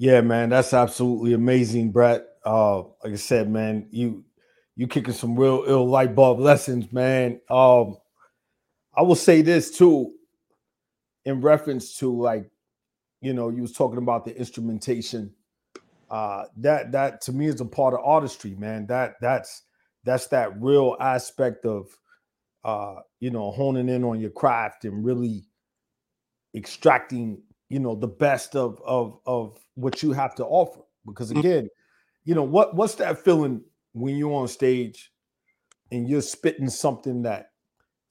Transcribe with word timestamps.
Yeah, 0.00 0.22
man, 0.22 0.50
that's 0.50 0.74
absolutely 0.74 1.34
amazing, 1.34 1.92
Brett. 1.92 2.26
Uh, 2.46 2.80
like 3.04 3.14
I 3.14 3.16
said, 3.16 3.50
man, 3.50 3.88
you 3.92 4.24
you 4.76 4.88
kicking 4.88 5.14
some 5.14 5.36
real 5.40 5.64
ill 5.68 5.86
light 5.88 6.16
bulb 6.16 6.40
lessons, 6.40 6.92
man. 6.92 7.40
Um, 7.50 7.98
I 8.96 9.02
will 9.02 9.16
say 9.16 9.42
this 9.42 9.76
too, 9.76 10.12
in 11.24 11.40
reference 11.42 11.98
to 11.98 12.14
like, 12.20 12.50
you 13.22 13.34
know, 13.34 13.50
you 13.50 13.62
was 13.62 13.72
talking 13.72 13.98
about 13.98 14.24
the 14.26 14.36
instrumentation. 14.36 15.34
Uh, 16.10 16.44
that 16.58 16.92
that 16.92 17.22
to 17.22 17.32
me 17.32 17.46
is 17.46 17.60
a 17.60 17.66
part 17.66 17.94
of 17.94 18.00
artistry, 18.04 18.56
man. 18.56 18.86
That 18.88 19.14
that's 19.20 19.64
that's 20.04 20.28
that 20.28 20.60
real 20.62 20.96
aspect 21.00 21.66
of 21.66 21.88
uh, 22.64 22.96
you 23.20 23.30
know, 23.30 23.50
honing 23.52 23.88
in 23.88 24.04
on 24.04 24.20
your 24.20 24.30
craft 24.30 24.84
and 24.84 25.04
really 25.04 25.44
extracting 26.56 27.42
you 27.70 27.78
know 27.78 27.94
the 27.94 28.06
best 28.06 28.54
of 28.54 28.82
of 28.84 29.18
of 29.24 29.58
what 29.76 30.02
you 30.02 30.12
have 30.12 30.34
to 30.34 30.44
offer 30.44 30.82
because 31.06 31.32
mm. 31.32 31.38
again 31.38 31.68
you 32.24 32.34
know 32.34 32.42
what 32.42 32.76
what's 32.76 32.96
that 32.96 33.24
feeling 33.24 33.62
when 33.92 34.16
you're 34.16 34.34
on 34.34 34.46
stage 34.46 35.10
and 35.90 36.06
you're 36.06 36.20
spitting 36.20 36.68
something 36.68 37.22
that 37.22 37.52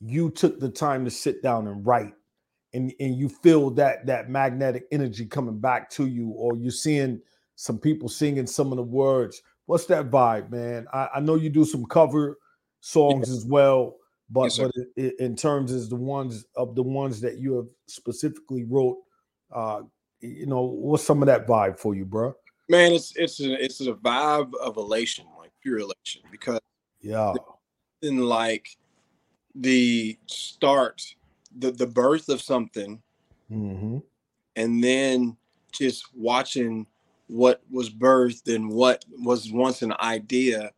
you 0.02 0.31
took 0.31 0.59
the 0.59 0.70
time 0.70 1.05
to 1.05 1.12
sit 1.12 1.44
down 1.44 1.67
and 1.67 1.86
write 1.86 2.14
and 2.73 2.91
and 3.00 3.16
you 3.16 3.30
feel 3.30 3.70
that 3.70 4.05
that 4.08 4.30
magnetic 4.30 4.86
energy 4.91 5.26
coming 5.26 5.59
back 5.59 5.89
to 5.89 6.08
you 6.08 6.30
or 6.30 6.55
you're 6.55 6.72
seeing 6.72 7.22
some 7.55 7.78
people 7.78 8.09
singing 8.09 8.48
some 8.48 8.72
of 8.72 8.78
the 8.78 8.84
words 8.84 9.41
what's 9.66 9.86
that 9.86 10.09
vibe 10.09 10.50
man 10.50 10.88
i, 10.94 11.09
I 11.16 11.20
know 11.20 11.36
you 11.36 11.50
do 11.50 11.66
some 11.66 11.86
cover 11.86 12.38
songs 12.80 13.30
yeah. 13.30 13.36
as 13.36 13.45
well 13.45 13.98
but 14.31 14.55
yes, 14.58 14.59
but 14.59 15.03
in 15.20 15.36
terms 15.36 15.73
of 15.73 15.89
the 15.89 15.95
ones 15.95 16.45
of 16.55 16.76
the 16.76 16.84
ones 16.84 17.20
that 17.22 17.39
you 17.39 17.55
have 17.55 17.67
specifically 17.88 18.64
wrote 18.64 18.98
uh, 19.52 19.81
you 20.21 20.45
know, 20.45 20.62
what's 20.62 21.03
some 21.03 21.21
of 21.21 21.27
that 21.27 21.48
vibe 21.48 21.80
for 21.80 21.95
you, 21.95 22.05
bro? 22.05 22.35
Man, 22.67 22.94
it's 22.94 23.13
it's 23.16 23.39
a, 23.39 23.63
it's 23.63 23.81
a 23.81 23.94
vibe 23.94 24.53
of 24.55 24.78
elation, 24.78 25.25
like 25.38 25.52
pure 25.61 25.80
elation, 25.80 26.22
because 26.31 26.59
yeah, 27.02 27.33
in 28.02 28.20
like 28.20 28.77
the 29.55 30.17
start, 30.27 31.16
the 31.58 31.72
the 31.72 31.88
birth 31.88 32.30
of 32.30 32.42
something, 32.42 33.02
mm-hmm. 33.52 33.97
and 34.55 34.83
then 34.83 35.36
just 35.72 36.05
watching 36.16 36.86
what 37.27 37.61
was 37.72 37.89
birthed 37.89 38.53
and 38.53 38.70
what 38.70 39.05
was 39.20 39.52
once 39.52 39.81
an 39.81 39.94
idea 40.02 40.72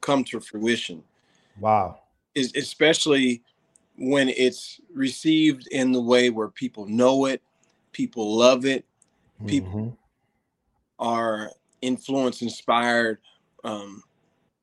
come 0.00 0.22
to 0.24 0.40
fruition. 0.40 1.02
Wow. 1.58 2.00
Is 2.34 2.52
especially 2.54 3.42
when 3.96 4.28
it's 4.28 4.78
received 4.92 5.66
in 5.68 5.92
the 5.92 6.00
way 6.00 6.28
where 6.28 6.48
people 6.48 6.86
know 6.86 7.24
it, 7.26 7.42
people 7.96 8.36
love 8.36 8.64
it. 8.64 8.84
People 9.46 9.70
mm-hmm. 9.70 9.94
are 10.98 11.50
influenced 11.82 12.42
inspired 12.42 13.18
um, 13.64 14.02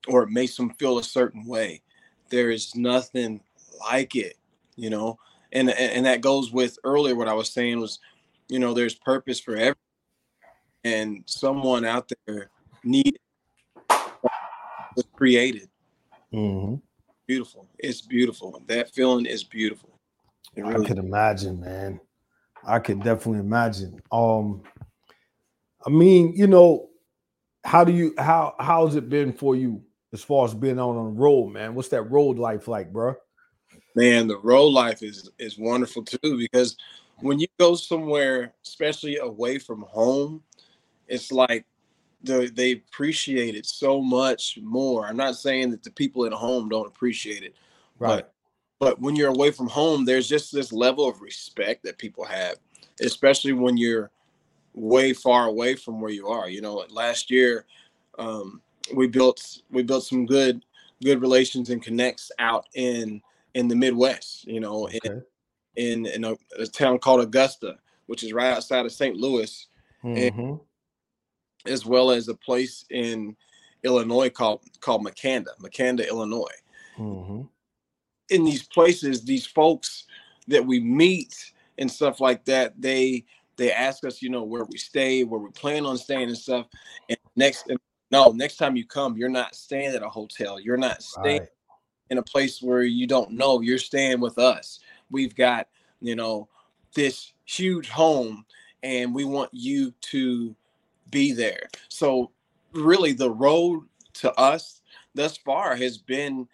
or 0.07 0.23
it 0.23 0.29
makes 0.29 0.55
them 0.55 0.71
feel 0.71 0.97
a 0.97 1.03
certain 1.03 1.45
way. 1.45 1.81
There 2.29 2.49
is 2.49 2.75
nothing 2.75 3.41
like 3.79 4.15
it 4.15 4.37
you 4.75 4.89
know? 4.89 5.17
And 5.51 5.69
and 5.69 6.05
that 6.05 6.21
goes 6.21 6.51
with 6.51 6.79
earlier 6.83 7.15
what 7.15 7.27
i 7.27 7.33
was 7.33 7.51
saying 7.51 7.79
was 7.79 7.99
you 8.49 8.57
know 8.57 8.73
there's 8.73 8.95
purpose 8.95 9.39
for 9.39 9.55
every 9.55 9.75
and 10.83 11.21
someone 11.27 11.85
out 11.85 12.11
there 12.25 12.49
need 12.83 13.19
was 14.95 15.05
created. 15.15 15.69
Mm-hmm. 16.33 16.75
beautiful. 17.27 17.67
It's 17.77 18.01
beautiful. 18.01 18.63
That 18.67 18.91
feeling 18.93 19.27
is 19.27 19.43
beautiful. 19.43 19.99
Really 20.55 20.85
i 20.85 20.87
can 20.87 20.97
imagine 20.97 21.59
man 21.59 21.99
I 22.65 22.79
can 22.79 22.99
definitely 22.99 23.39
imagine. 23.39 24.01
Um, 24.11 24.63
I 25.85 25.89
mean, 25.89 26.33
you 26.35 26.47
know, 26.47 26.89
how 27.63 27.83
do 27.83 27.91
you 27.91 28.13
how 28.17 28.55
how's 28.59 28.95
it 28.95 29.09
been 29.09 29.33
for 29.33 29.55
you 29.55 29.81
as 30.11 30.23
far 30.23 30.45
as 30.45 30.53
being 30.53 30.79
on 30.79 30.97
on 30.97 31.15
the 31.15 31.21
road, 31.21 31.47
man? 31.47 31.75
What's 31.75 31.89
that 31.89 32.03
road 32.03 32.37
life 32.37 32.67
like, 32.67 32.91
bro? 32.91 33.15
Man, 33.95 34.27
the 34.27 34.39
road 34.39 34.69
life 34.69 35.03
is 35.03 35.29
is 35.39 35.57
wonderful 35.57 36.03
too 36.03 36.37
because 36.37 36.77
when 37.19 37.39
you 37.39 37.47
go 37.59 37.75
somewhere, 37.75 38.53
especially 38.65 39.17
away 39.17 39.59
from 39.59 39.81
home, 39.83 40.43
it's 41.07 41.31
like 41.31 41.65
the, 42.23 42.51
they 42.53 42.73
appreciate 42.73 43.55
it 43.55 43.65
so 43.65 44.01
much 44.01 44.57
more. 44.61 45.05
I'm 45.05 45.17
not 45.17 45.35
saying 45.35 45.71
that 45.71 45.83
the 45.83 45.91
people 45.91 46.25
at 46.25 46.33
home 46.33 46.69
don't 46.69 46.87
appreciate 46.87 47.43
it, 47.43 47.55
right? 47.99 48.17
But 48.17 48.32
but 48.83 48.99
when 48.99 49.15
you're 49.15 49.29
away 49.29 49.49
from 49.49 49.69
home, 49.69 50.03
there's 50.03 50.27
just 50.27 50.51
this 50.51 50.73
level 50.73 51.07
of 51.07 51.21
respect 51.21 51.83
that 51.83 51.97
people 51.97 52.25
have, 52.25 52.57
especially 52.99 53.53
when 53.53 53.77
you're 53.77 54.11
way 54.73 55.13
far 55.13 55.45
away 55.45 55.75
from 55.75 56.01
where 56.01 56.11
you 56.11 56.27
are. 56.27 56.49
You 56.49 56.59
know, 56.59 56.85
last 56.89 57.31
year 57.31 57.65
um, 58.19 58.61
we 58.93 59.07
built 59.07 59.61
we 59.71 59.83
built 59.83 60.03
some 60.03 60.25
good 60.25 60.65
good 61.01 61.21
relations 61.21 61.69
and 61.69 61.81
connects 61.81 62.29
out 62.39 62.65
in 62.73 63.21
in 63.53 63.69
the 63.69 63.75
Midwest. 63.75 64.45
You 64.45 64.59
know, 64.59 64.83
okay. 64.83 64.99
in 65.05 65.23
in, 65.77 66.05
in 66.07 66.23
a, 66.25 66.35
a, 66.59 66.67
town 66.67 66.99
called 66.99 67.21
Augusta, 67.21 67.77
which 68.07 68.21
is 68.21 68.33
right 68.33 68.51
outside 68.51 68.85
of 68.85 68.91
St. 68.91 69.15
Louis, 69.15 69.65
mm-hmm. 70.03 70.39
and, 70.39 70.59
as 71.65 71.85
well 71.85 72.11
as 72.11 72.27
a 72.27 72.35
place 72.35 72.83
in 72.89 73.37
Illinois 73.83 74.29
called 74.29 74.59
called 74.81 75.05
Makanda, 75.05 75.57
Makanda, 75.61 76.05
Illinois. 76.05 76.59
Mm-hmm 76.97 77.43
in 78.29 78.43
these 78.43 78.63
places, 78.63 79.23
these 79.23 79.45
folks 79.45 80.05
that 80.47 80.65
we 80.65 80.79
meet 80.79 81.53
and 81.77 81.89
stuff 81.91 82.19
like 82.19 82.45
that, 82.45 82.79
they 82.79 83.25
they 83.57 83.71
ask 83.71 84.03
us, 84.03 84.21
you 84.21 84.29
know, 84.29 84.43
where 84.43 84.65
we 84.65 84.77
stay, 84.77 85.23
where 85.23 85.39
we 85.39 85.49
plan 85.51 85.85
on 85.85 85.97
staying 85.97 86.29
and 86.29 86.37
stuff. 86.37 86.67
And 87.09 87.17
next, 87.35 87.71
no, 88.11 88.31
next 88.31 88.57
time 88.57 88.75
you 88.75 88.85
come, 88.85 89.15
you're 89.15 89.29
not 89.29 89.55
staying 89.55 89.95
at 89.95 90.03
a 90.03 90.09
hotel. 90.09 90.59
You're 90.59 90.77
not 90.77 91.03
staying 91.03 91.41
right. 91.41 91.49
in 92.09 92.17
a 92.17 92.23
place 92.23 92.61
where 92.61 92.83
you 92.83 93.05
don't 93.05 93.31
know. 93.31 93.61
You're 93.61 93.77
staying 93.77 94.19
with 94.19 94.39
us. 94.39 94.79
We've 95.11 95.35
got, 95.35 95.67
you 96.01 96.15
know, 96.15 96.49
this 96.95 97.33
huge 97.45 97.89
home, 97.89 98.45
and 98.81 99.13
we 99.13 99.23
want 99.23 99.49
you 99.53 99.93
to 100.01 100.55
be 101.11 101.31
there. 101.31 101.69
So, 101.89 102.31
really, 102.71 103.13
the 103.13 103.31
road 103.31 103.83
to 104.15 104.33
us 104.33 104.81
thus 105.13 105.37
far 105.37 105.75
has 105.75 105.97
been 105.97 106.47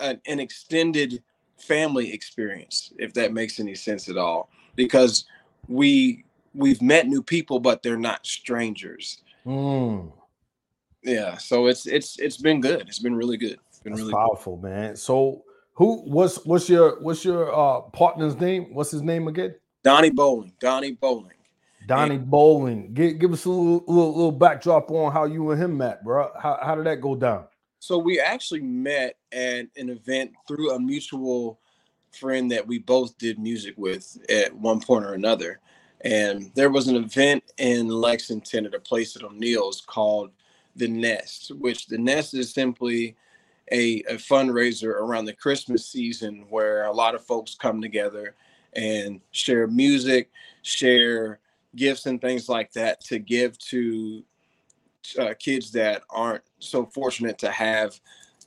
an, 0.00 0.20
an 0.26 0.40
extended 0.40 1.22
family 1.56 2.12
experience, 2.12 2.92
if 2.98 3.12
that 3.14 3.32
makes 3.32 3.60
any 3.60 3.74
sense 3.74 4.08
at 4.08 4.16
all, 4.16 4.50
because 4.76 5.24
we 5.68 6.24
we've 6.54 6.82
met 6.82 7.06
new 7.06 7.22
people, 7.22 7.60
but 7.60 7.82
they're 7.82 7.96
not 7.96 8.26
strangers. 8.26 9.22
Mm. 9.46 10.12
Yeah, 11.02 11.36
so 11.36 11.66
it's 11.66 11.86
it's 11.86 12.18
it's 12.18 12.36
been 12.36 12.60
good. 12.60 12.82
It's 12.88 12.98
been 12.98 13.14
really 13.14 13.36
good. 13.36 13.58
It's 13.68 13.80
been 13.80 13.92
That's 13.92 14.02
really 14.02 14.12
powerful, 14.12 14.56
good. 14.56 14.70
man. 14.70 14.96
So 14.96 15.44
who 15.74 16.02
what's 16.02 16.44
what's 16.44 16.68
your 16.68 17.00
what's 17.00 17.24
your 17.24 17.54
uh 17.54 17.82
partner's 17.82 18.36
name? 18.36 18.74
What's 18.74 18.90
his 18.90 19.02
name 19.02 19.28
again? 19.28 19.54
Donnie 19.84 20.10
Bowling. 20.10 20.52
Donnie 20.60 20.92
Bowling. 20.92 21.32
Donnie 21.86 22.16
and, 22.16 22.30
Bowling. 22.30 22.92
Give, 22.92 23.18
give 23.18 23.32
us 23.32 23.44
a 23.46 23.48
little, 23.48 23.84
little, 23.86 24.14
little 24.14 24.32
backdrop 24.32 24.90
on 24.90 25.10
how 25.12 25.24
you 25.24 25.50
and 25.50 25.62
him 25.62 25.78
met, 25.78 26.04
bro. 26.04 26.30
How, 26.38 26.58
how 26.62 26.74
did 26.74 26.84
that 26.86 27.00
go 27.00 27.14
down? 27.14 27.46
So 27.80 27.98
we 27.98 28.20
actually 28.20 28.62
met 28.62 29.16
at 29.32 29.66
an 29.76 29.88
event 29.88 30.32
through 30.46 30.72
a 30.72 30.80
mutual 30.80 31.58
friend 32.12 32.50
that 32.50 32.66
we 32.66 32.78
both 32.78 33.16
did 33.18 33.38
music 33.38 33.74
with 33.76 34.18
at 34.28 34.54
one 34.54 34.80
point 34.80 35.04
or 35.04 35.14
another. 35.14 35.60
And 36.02 36.50
there 36.54 36.70
was 36.70 36.88
an 36.88 36.96
event 36.96 37.44
in 37.58 37.88
Lexington 37.88 38.66
at 38.66 38.74
a 38.74 38.80
place 38.80 39.16
at 39.16 39.22
O'Neill's 39.22 39.80
called 39.80 40.30
The 40.76 40.88
Nest, 40.88 41.52
which 41.58 41.86
The 41.86 41.98
Nest 41.98 42.34
is 42.34 42.52
simply 42.52 43.16
a, 43.70 44.02
a 44.02 44.14
fundraiser 44.14 44.90
around 44.90 45.26
the 45.26 45.32
Christmas 45.32 45.86
season 45.86 46.46
where 46.48 46.84
a 46.84 46.92
lot 46.92 47.14
of 47.14 47.24
folks 47.24 47.54
come 47.54 47.82
together 47.82 48.34
and 48.74 49.20
share 49.32 49.66
music, 49.66 50.30
share 50.62 51.40
gifts 51.76 52.06
and 52.06 52.20
things 52.20 52.48
like 52.48 52.72
that 52.72 53.00
to 53.02 53.18
give 53.18 53.58
to 53.58 54.24
uh, 55.16 55.34
kids 55.38 55.70
that 55.72 56.02
aren't 56.10 56.42
so 56.58 56.84
fortunate 56.86 57.38
to 57.38 57.50
have 57.50 57.98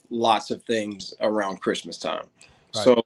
lots 0.10 0.52
of 0.52 0.62
things 0.64 1.14
around 1.22 1.62
Christmas 1.62 1.98
time. 1.98 2.26
Right. 2.76 2.84
So 2.84 3.04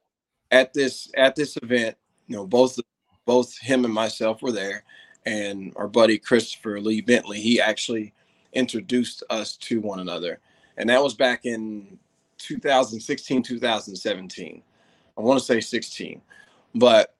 at 0.52 0.74
this 0.74 1.12
at 1.16 1.36
this 1.36 1.58
event, 1.62 1.96
you 2.28 2.36
know, 2.36 2.46
both 2.46 2.80
both 3.26 3.58
him 3.58 3.86
and 3.86 3.94
myself 3.94 4.42
were 4.42 4.52
there, 4.52 4.84
and 5.26 5.74
our 5.76 5.88
buddy 5.88 6.18
Christopher 6.18 6.80
Lee 6.80 7.02
Bentley, 7.02 7.40
he 7.40 7.60
actually 7.60 8.14
introduced 8.54 9.24
us 9.30 9.56
to 9.58 9.82
one 9.82 10.00
another, 10.00 10.40
and 10.78 10.90
that 10.90 11.04
was 11.04 11.14
back 11.14 11.46
in 11.46 11.98
2016, 12.38 13.44
2017. 13.44 14.62
I 15.18 15.22
want 15.22 15.40
to 15.40 15.46
say 15.46 15.62
16, 15.62 16.22
but 16.74 17.16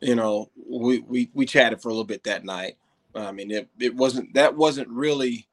you 0.00 0.14
know, 0.14 0.50
we 0.68 1.00
we 1.00 1.30
we 1.34 1.46
chatted 1.46 1.80
for 1.80 1.88
a 1.88 1.92
little 1.92 2.04
bit 2.04 2.24
that 2.24 2.44
night. 2.44 2.76
I 3.14 3.32
mean, 3.32 3.50
it 3.50 3.68
it 3.78 3.94
wasn't 3.94 4.34
that 4.34 4.56
wasn't 4.56 4.88
really 4.88 5.47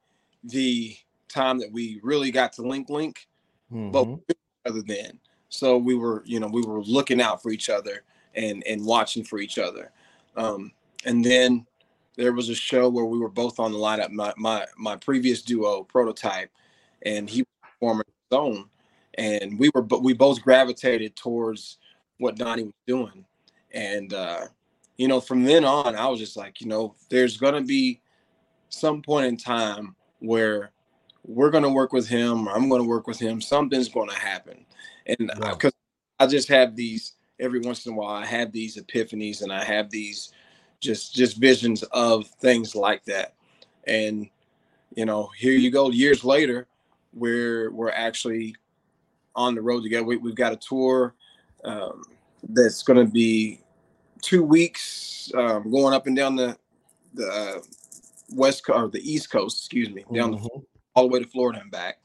the 0.46 0.96
time 1.28 1.58
that 1.58 1.70
we 1.72 2.00
really 2.02 2.30
got 2.30 2.52
to 2.54 2.62
link 2.62 2.88
link, 2.88 3.26
mm-hmm. 3.72 3.90
but 3.90 4.08
other 4.66 4.82
than 4.82 5.18
so 5.48 5.76
we 5.76 5.94
were 5.94 6.22
you 6.26 6.40
know 6.40 6.48
we 6.48 6.62
were 6.62 6.82
looking 6.82 7.20
out 7.20 7.42
for 7.42 7.50
each 7.50 7.70
other 7.70 8.02
and 8.34 8.62
and 8.66 8.84
watching 8.84 9.24
for 9.24 9.38
each 9.38 9.58
other, 9.58 9.90
um, 10.36 10.72
and 11.04 11.24
then 11.24 11.66
there 12.16 12.32
was 12.32 12.48
a 12.48 12.54
show 12.54 12.88
where 12.88 13.04
we 13.04 13.18
were 13.18 13.28
both 13.28 13.60
on 13.60 13.72
the 13.72 13.78
lineup. 13.78 14.10
My 14.10 14.32
my 14.36 14.66
my 14.76 14.96
previous 14.96 15.42
duo, 15.42 15.84
Prototype, 15.84 16.50
and 17.02 17.28
he 17.28 17.42
was 17.42 17.48
performing 17.62 18.06
his 18.06 18.38
own, 18.38 18.68
and 19.14 19.58
we 19.58 19.70
were 19.74 19.82
but 19.82 20.02
we 20.02 20.12
both 20.12 20.42
gravitated 20.42 21.16
towards 21.16 21.78
what 22.18 22.36
Donnie 22.36 22.64
was 22.64 22.74
doing, 22.86 23.24
and 23.72 24.12
uh, 24.12 24.46
you 24.96 25.08
know 25.08 25.20
from 25.20 25.44
then 25.44 25.64
on, 25.64 25.94
I 25.94 26.06
was 26.08 26.18
just 26.18 26.36
like, 26.36 26.60
you 26.60 26.66
know, 26.66 26.94
there's 27.08 27.36
gonna 27.36 27.62
be 27.62 28.00
some 28.68 29.00
point 29.00 29.26
in 29.26 29.36
time 29.36 29.94
where 30.26 30.72
we're 31.24 31.50
gonna 31.50 31.70
work 31.70 31.92
with 31.92 32.08
him, 32.08 32.48
or 32.48 32.52
I'm 32.52 32.68
gonna 32.68 32.84
work 32.84 33.06
with 33.06 33.18
him. 33.18 33.40
Something's 33.40 33.88
gonna 33.88 34.14
happen, 34.14 34.64
and 35.06 35.30
because 35.50 35.72
I 36.18 36.26
just 36.26 36.48
have 36.48 36.76
these 36.76 37.12
every 37.38 37.60
once 37.60 37.86
in 37.86 37.92
a 37.92 37.96
while, 37.96 38.14
I 38.14 38.26
have 38.26 38.52
these 38.52 38.76
epiphanies, 38.76 39.42
and 39.42 39.52
I 39.52 39.64
have 39.64 39.90
these 39.90 40.32
just 40.80 41.14
just 41.14 41.36
visions 41.38 41.82
of 41.84 42.26
things 42.26 42.74
like 42.74 43.04
that. 43.06 43.34
And 43.86 44.28
you 44.94 45.04
know 45.04 45.30
here 45.36 45.52
you 45.52 45.70
go 45.70 45.90
years 45.90 46.24
later 46.24 46.66
we're 47.16 47.70
we're 47.70 47.90
actually 47.90 48.54
on 49.34 49.54
the 49.54 49.62
road 49.62 49.82
together. 49.82 50.04
We, 50.04 50.16
have 50.16 50.34
got 50.34 50.52
a 50.52 50.56
tour 50.56 51.14
um, 51.64 52.02
that's 52.48 52.82
going 52.82 53.04
to 53.04 53.10
be 53.10 53.60
two 54.22 54.42
weeks 54.42 55.30
um, 55.34 55.70
going 55.70 55.94
up 55.94 56.06
and 56.06 56.16
down 56.16 56.36
the 56.36 56.56
the 57.14 57.26
uh, 57.26 57.60
west 58.30 58.64
coast 58.64 58.78
or 58.78 58.88
the 58.88 59.12
east 59.12 59.30
coast 59.30 59.58
excuse 59.58 59.90
me 59.90 60.04
down 60.12 60.34
mm-hmm. 60.34 60.42
the, 60.42 60.62
all 60.94 61.04
the 61.04 61.12
way 61.12 61.20
to 61.20 61.28
florida 61.28 61.60
and 61.60 61.70
back 61.70 61.98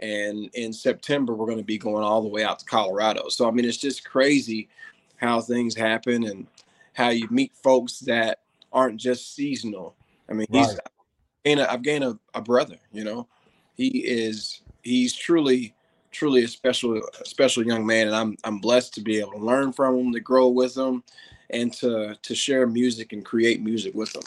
and 0.00 0.50
in 0.54 0.72
september 0.72 1.34
we're 1.34 1.46
going 1.46 1.58
to 1.58 1.64
be 1.64 1.78
going 1.78 2.04
all 2.04 2.22
the 2.22 2.28
way 2.28 2.44
out 2.44 2.58
to 2.58 2.64
colorado 2.66 3.28
so 3.28 3.48
i 3.48 3.50
mean 3.50 3.64
it's 3.64 3.78
just 3.78 4.04
crazy 4.04 4.68
how 5.16 5.40
things 5.40 5.74
happen 5.74 6.24
and 6.24 6.46
how 6.92 7.10
you 7.10 7.28
meet 7.30 7.52
folks 7.62 8.00
that 8.00 8.40
aren't 8.72 8.98
just 8.98 9.34
seasonal. 9.34 9.96
I 10.28 10.34
mean, 10.34 10.46
he's 10.50 10.68
right. 10.68 10.78
I've 10.78 11.44
gained, 11.44 11.60
a, 11.60 11.72
I've 11.72 11.82
gained 11.82 12.04
a, 12.04 12.18
a, 12.34 12.42
brother. 12.42 12.76
You 12.92 13.04
know, 13.04 13.28
he 13.74 13.88
is 13.98 14.62
he's 14.82 15.14
truly 15.14 15.74
truly 16.10 16.44
a 16.44 16.48
special 16.48 17.00
special 17.24 17.66
young 17.66 17.86
man, 17.86 18.06
and 18.06 18.16
I'm 18.16 18.36
I'm 18.44 18.58
blessed 18.58 18.94
to 18.94 19.00
be 19.00 19.18
able 19.18 19.32
to 19.32 19.38
learn 19.38 19.72
from 19.72 19.98
him, 19.98 20.12
to 20.12 20.20
grow 20.20 20.48
with 20.48 20.76
him, 20.76 21.02
and 21.50 21.72
to 21.74 22.16
to 22.20 22.34
share 22.34 22.66
music 22.66 23.12
and 23.12 23.24
create 23.24 23.62
music 23.62 23.94
with 23.94 24.14
him. 24.14 24.22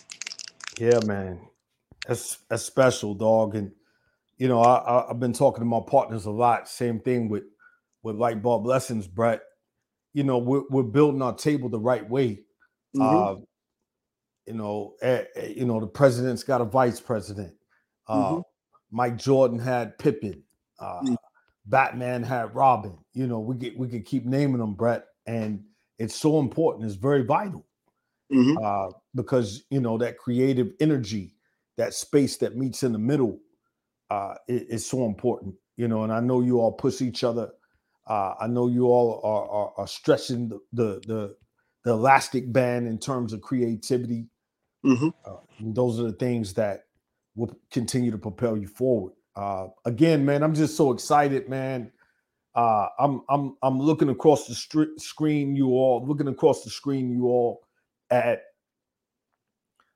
Yeah, 0.80 1.00
man, 1.06 1.42
that's 2.08 2.38
that's 2.50 2.64
special, 2.64 3.14
dog. 3.14 3.56
And 3.56 3.72
you 4.38 4.48
know, 4.48 4.62
I, 4.62 5.04
I 5.04 5.08
have 5.10 5.20
been 5.20 5.34
talking 5.34 5.62
to 5.62 5.66
my 5.66 5.82
partners 5.86 6.26
a 6.26 6.32
lot. 6.32 6.70
Same 6.70 7.00
thing 7.00 7.30
with 7.30 7.44
with 8.04 8.16
Light 8.16 8.42
Bulb 8.42 8.66
Lessons, 8.66 9.08
Brett. 9.08 9.42
You 10.14 10.24
know, 10.24 10.38
we're 10.38 10.64
we're 10.70 10.84
building 10.84 11.22
our 11.22 11.36
table 11.36 11.70
the 11.70 11.80
right 11.80 12.08
way 12.10 12.40
Mm-hmm. 12.96 13.42
Uh, 13.42 13.46
you 14.46 14.54
know, 14.54 14.96
eh, 15.02 15.26
you 15.56 15.66
know, 15.66 15.80
the 15.80 15.88
president's 15.88 16.44
got 16.44 16.62
a 16.62 16.66
vice 16.66 17.00
president. 17.00 17.54
Uh, 18.08 18.32
mm-hmm. 18.32 18.42
Mike 18.92 19.18
Jordan 19.18 19.60
had 19.60 19.98
Pippen. 20.00 20.44
Uh, 20.80 21.02
mm-hmm. 21.02 21.16
Batman 21.66 22.24
had 22.24 22.56
Robin. 22.56 22.98
You 23.14 23.28
know, 23.28 23.40
we 23.40 23.56
get 23.56 23.78
we 23.78 23.88
could 23.88 24.06
keep 24.06 24.26
naming 24.26 24.58
them, 24.58 24.74
Brett, 24.74 25.06
and 25.28 25.64
it's 26.00 26.16
so 26.16 26.40
important. 26.40 26.86
It's 26.86 26.96
very 26.96 27.24
vital 27.24 27.66
mm-hmm. 28.32 28.58
uh, 28.64 28.92
because 29.16 29.64
you 29.70 29.80
know 29.80 29.98
that 29.98 30.18
creative 30.18 30.72
energy, 30.80 31.36
that 31.78 31.94
space 31.94 32.38
that 32.38 32.56
meets 32.58 32.84
in 32.84 32.92
the 32.92 33.00
middle, 33.00 33.40
uh, 34.10 34.36
is 34.48 34.86
so 34.86 35.06
important. 35.06 35.56
You 35.78 35.88
know, 35.88 36.04
and 36.04 36.12
I 36.12 36.20
know 36.20 36.42
you 36.42 36.60
all 36.60 36.74
push 36.74 37.02
each 37.02 37.24
other. 37.24 37.50
Uh, 38.08 38.34
I 38.40 38.48
know 38.48 38.68
you 38.68 38.88
all 38.88 39.22
are, 39.24 39.50
are, 39.50 39.74
are 39.78 39.88
stretching 39.88 40.50
the, 40.50 40.60
the 40.74 41.02
the 41.08 41.36
the 41.86 41.92
elastic 41.92 42.52
band 42.52 42.88
in 42.88 42.98
terms 42.98 43.34
of 43.34 43.42
creativity. 43.42 44.28
Mm-hmm. 44.86 45.10
Uh, 45.26 45.38
those 45.60 46.00
are 46.00 46.04
the 46.04 46.14
things 46.14 46.54
that 46.56 46.86
will 47.36 47.58
continue 47.72 48.12
to 48.12 48.18
propel 48.18 48.58
you 48.58 48.68
forward. 48.68 49.14
Uh, 49.36 49.68
again, 49.86 50.26
man, 50.26 50.44
I'm 50.44 50.54
just 50.54 50.76
so 50.76 50.92
excited, 50.92 51.48
man. 51.48 51.92
Uh, 52.56 52.88
I'm 53.00 53.22
I'm 53.30 53.56
I'm 53.62 53.80
looking 53.80 54.10
across 54.10 54.48
the 54.48 54.56
str- 54.56 54.98
screen, 54.98 55.56
you 55.56 55.68
all 55.68 56.06
looking 56.06 56.28
across 56.28 56.64
the 56.64 56.70
screen, 56.70 57.12
you 57.12 57.28
all 57.28 57.62
at 58.12 58.44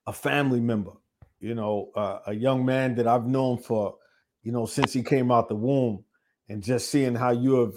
a 0.07 0.13
family 0.13 0.59
member, 0.59 0.91
you 1.39 1.55
know, 1.55 1.91
uh, 1.95 2.19
a 2.27 2.33
young 2.33 2.65
man 2.65 2.95
that 2.95 3.07
I've 3.07 3.25
known 3.25 3.57
for, 3.57 3.95
you 4.43 4.51
know, 4.51 4.65
since 4.65 4.93
he 4.93 5.03
came 5.03 5.31
out 5.31 5.49
the 5.49 5.55
womb, 5.55 6.03
and 6.49 6.61
just 6.61 6.89
seeing 6.91 7.15
how 7.15 7.31
you 7.31 7.55
have, 7.61 7.73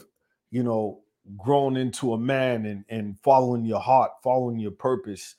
you 0.50 0.62
know, 0.62 1.00
grown 1.36 1.76
into 1.76 2.12
a 2.12 2.18
man 2.18 2.66
and, 2.66 2.84
and 2.88 3.18
following 3.20 3.64
your 3.64 3.80
heart, 3.80 4.10
following 4.22 4.58
your 4.58 4.72
purpose, 4.72 5.36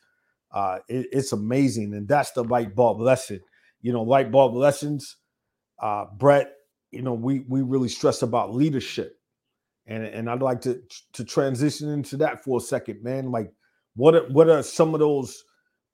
uh, 0.51 0.79
it, 0.87 1.07
it's 1.11 1.33
amazing. 1.33 1.93
And 1.93 2.07
that's 2.07 2.31
the 2.31 2.43
light 2.43 2.73
bulb 2.75 3.01
lesson. 3.01 3.41
You 3.81 3.93
know, 3.93 4.03
light 4.03 4.31
bulb 4.31 4.55
lessons, 4.55 5.17
uh, 5.81 6.05
Brett, 6.17 6.53
you 6.91 7.01
know, 7.01 7.13
we 7.13 7.41
we 7.47 7.61
really 7.61 7.89
stress 7.89 8.21
about 8.21 8.55
leadership. 8.55 9.19
And, 9.85 10.03
and 10.03 10.29
I'd 10.29 10.41
like 10.41 10.61
to 10.61 10.81
to 11.13 11.25
transition 11.25 11.89
into 11.89 12.17
that 12.17 12.43
for 12.43 12.57
a 12.57 12.61
second, 12.61 13.03
man. 13.03 13.31
Like, 13.31 13.51
what 13.97 14.15
are, 14.15 14.27
what 14.27 14.49
are 14.49 14.63
some 14.63 14.93
of 14.93 14.99
those 14.99 15.43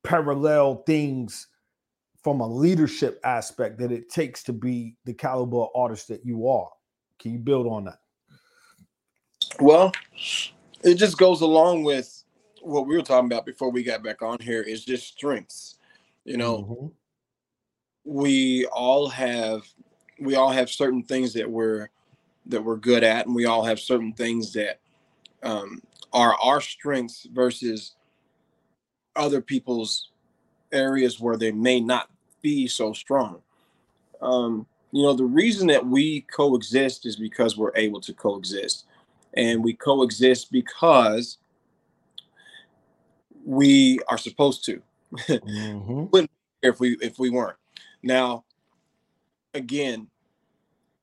parallel 0.04 0.84
things 0.86 1.48
from 2.22 2.42
a 2.42 2.48
leadership 2.48 3.20
aspect 3.24 3.80
that 3.80 3.92
it 3.92 4.10
takes 4.10 4.44
to 4.44 4.54
be 4.54 4.96
the 5.06 5.14
caliber 5.14 5.66
artist 5.74 6.10
that 6.10 6.26
you 6.26 6.48
are? 6.48 6.70
Can 7.18 7.32
you 7.32 7.40
build 7.40 7.66
on 7.66 7.86
that? 7.86 8.00
Well, 9.60 9.94
it 10.84 10.96
just 10.96 11.18
goes 11.18 11.42
along 11.42 11.84
with 11.84 12.24
what 12.62 12.88
we 12.88 12.96
were 12.96 13.04
talking 13.04 13.28
about 13.28 13.46
before 13.46 13.72
we 13.72 13.84
got 13.84 14.04
back 14.04 14.22
on 14.22 14.40
here 14.40 14.62
is 14.62 14.84
just 14.84 15.08
strengths. 15.08 15.78
You 16.26 16.38
know, 16.38 16.58
mm-hmm. 16.58 16.88
we 18.04 18.66
all 18.68 19.08
have 19.10 19.64
we 20.20 20.36
all 20.36 20.52
have 20.52 20.70
certain 20.70 21.04
things 21.04 21.34
that 21.34 21.50
we're 21.50 21.90
that 22.48 22.62
we're 22.62 22.78
good 22.78 23.04
at, 23.04 23.26
and 23.26 23.36
we 23.36 23.46
all 23.46 23.64
have 23.64 23.80
certain 23.80 24.14
things 24.14 24.54
that 24.54 24.80
um, 25.44 25.82
are 26.14 26.36
our 26.36 26.62
strengths 26.62 27.28
versus 27.34 27.96
other 29.16 29.42
people's 29.42 30.12
areas 30.72 31.20
where 31.20 31.38
they 31.38 31.52
may 31.52 31.80
not 31.80 32.10
be 32.42 32.68
so 32.68 32.94
strong. 32.94 33.42
Um, 34.22 34.66
you 34.92 35.02
know, 35.02 35.14
the 35.14 35.26
reason 35.26 35.68
that 35.68 35.86
we 35.86 36.22
coexist 36.22 37.06
is 37.06 37.16
because 37.16 37.58
we're 37.58 37.76
able 37.76 38.00
to 38.02 38.14
coexist 38.14 38.86
and 39.34 39.64
we 39.64 39.74
coexist 39.74 40.52
because 40.52 41.40
we 43.44 44.00
are 44.08 44.18
supposed 44.18 44.64
to. 44.66 44.82
mm-hmm. 45.18 46.26
if 46.62 46.80
we 46.80 46.98
if 47.02 47.20
we 47.20 47.30
weren't. 47.30 47.58
Now, 48.02 48.46
again, 49.54 50.08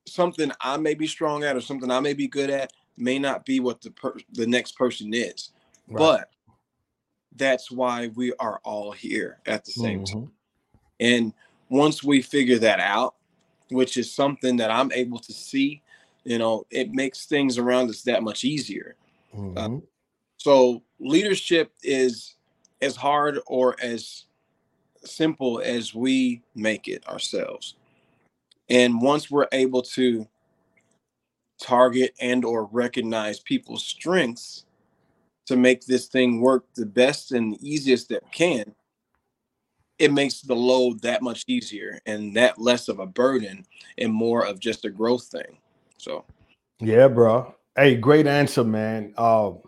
something 0.07 0.51
I 0.59 0.77
may 0.77 0.93
be 0.93 1.07
strong 1.07 1.43
at 1.43 1.55
or 1.55 1.61
something 1.61 1.91
I 1.91 1.99
may 1.99 2.13
be 2.13 2.27
good 2.27 2.49
at 2.49 2.71
may 3.01 3.19
not 3.19 3.45
be 3.45 3.59
what 3.59 3.81
the 3.81 3.91
per- 3.91 4.17
the 4.33 4.47
next 4.47 4.77
person 4.77 5.13
is, 5.13 5.51
right. 5.87 5.97
but 5.97 6.29
that's 7.35 7.71
why 7.71 8.07
we 8.15 8.33
are 8.39 8.59
all 8.63 8.91
here 8.91 9.39
at 9.45 9.65
the 9.65 9.71
same 9.71 10.03
mm-hmm. 10.03 10.19
time. 10.19 10.31
And 10.99 11.33
once 11.69 12.03
we 12.03 12.21
figure 12.21 12.59
that 12.59 12.79
out, 12.79 13.15
which 13.69 13.97
is 13.97 14.11
something 14.11 14.57
that 14.57 14.69
I'm 14.69 14.91
able 14.91 15.19
to 15.19 15.33
see 15.33 15.81
you 16.23 16.37
know 16.37 16.65
it 16.69 16.91
makes 16.91 17.25
things 17.25 17.57
around 17.57 17.89
us 17.89 18.01
that 18.03 18.23
much 18.23 18.43
easier 18.43 18.95
uh, 19.33 19.37
mm-hmm. 19.37 19.75
uh, 19.75 19.79
so 20.37 20.81
leadership 20.99 21.71
is 21.83 22.35
as 22.81 22.95
hard 22.95 23.39
or 23.47 23.75
as 23.81 24.25
simple 25.03 25.61
as 25.63 25.95
we 25.95 26.41
make 26.55 26.87
it 26.87 27.07
ourselves 27.07 27.75
and 28.69 29.01
once 29.01 29.31
we're 29.31 29.47
able 29.51 29.81
to 29.81 30.27
target 31.61 32.13
and 32.19 32.43
or 32.43 32.65
recognize 32.65 33.39
people's 33.39 33.85
strengths 33.85 34.65
to 35.45 35.55
make 35.55 35.85
this 35.85 36.07
thing 36.07 36.41
work 36.41 36.65
the 36.75 36.85
best 36.85 37.31
and 37.31 37.53
the 37.53 37.69
easiest 37.69 38.09
that 38.09 38.31
can 38.31 38.75
it 39.99 40.11
makes 40.11 40.41
the 40.41 40.55
load 40.55 40.99
that 41.01 41.21
much 41.21 41.43
easier 41.47 41.99
and 42.07 42.35
that 42.35 42.59
less 42.59 42.87
of 42.87 42.99
a 42.99 43.05
burden 43.05 43.65
and 43.99 44.11
more 44.11 44.45
of 44.45 44.59
just 44.59 44.85
a 44.85 44.89
growth 44.89 45.25
thing 45.25 45.57
so, 46.01 46.25
yeah, 46.79 47.07
bro. 47.07 47.53
Hey, 47.75 47.95
great 47.95 48.25
answer, 48.25 48.63
man. 48.63 49.13
Um, 49.19 49.59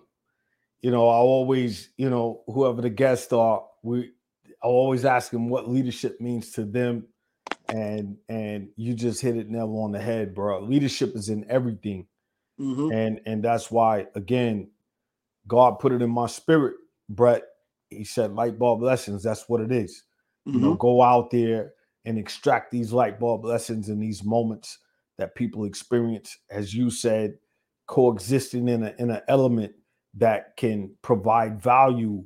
you 0.81 0.89
know, 0.89 1.07
I 1.07 1.13
always, 1.13 1.89
you 1.95 2.09
know, 2.09 2.41
whoever 2.47 2.81
the 2.81 2.89
guests 2.89 3.31
are, 3.31 3.63
we 3.83 4.13
I 4.63 4.65
always 4.65 5.05
ask 5.05 5.31
them 5.31 5.47
what 5.47 5.69
leadership 5.69 6.19
means 6.19 6.49
to 6.53 6.65
them. 6.65 7.05
And 7.73 8.17
and 8.29 8.69
you 8.75 8.93
just 8.93 9.19
hit 9.19 9.35
it 9.35 9.49
nail 9.49 9.75
on 9.83 9.91
the 9.91 9.99
head, 9.99 10.35
bro. 10.35 10.61
Leadership 10.61 11.15
is 11.15 11.29
in 11.29 11.45
everything. 11.49 12.05
Mm-hmm. 12.59 12.91
And 12.91 13.21
and 13.25 13.43
that's 13.43 13.71
why 13.71 14.05
again, 14.15 14.69
God 15.47 15.79
put 15.79 15.91
it 15.91 16.01
in 16.01 16.11
my 16.11 16.27
spirit, 16.27 16.75
Brett. 17.09 17.43
He 17.89 18.03
said 18.03 18.33
light 18.33 18.59
bulb 18.59 18.83
lessons. 18.83 19.23
That's 19.23 19.49
what 19.49 19.61
it 19.61 19.71
is. 19.71 20.03
Mm-hmm. 20.47 20.57
You 20.57 20.63
know, 20.63 20.71
mm-hmm. 20.71 20.81
go 20.81 21.01
out 21.01 21.31
there 21.31 21.73
and 22.05 22.17
extract 22.17 22.71
these 22.71 22.93
light 22.93 23.19
bulb 23.19 23.43
lessons 23.43 23.89
in 23.89 23.99
these 23.99 24.23
moments 24.23 24.77
that 25.17 25.35
people 25.35 25.65
experience, 25.65 26.37
as 26.51 26.73
you 26.73 26.89
said, 26.89 27.35
coexisting 27.87 28.67
in 28.67 28.83
a 28.83 28.93
in 28.99 29.09
an 29.09 29.21
element 29.27 29.73
that 30.15 30.55
can 30.57 30.93
provide 31.01 31.61
value 31.61 32.23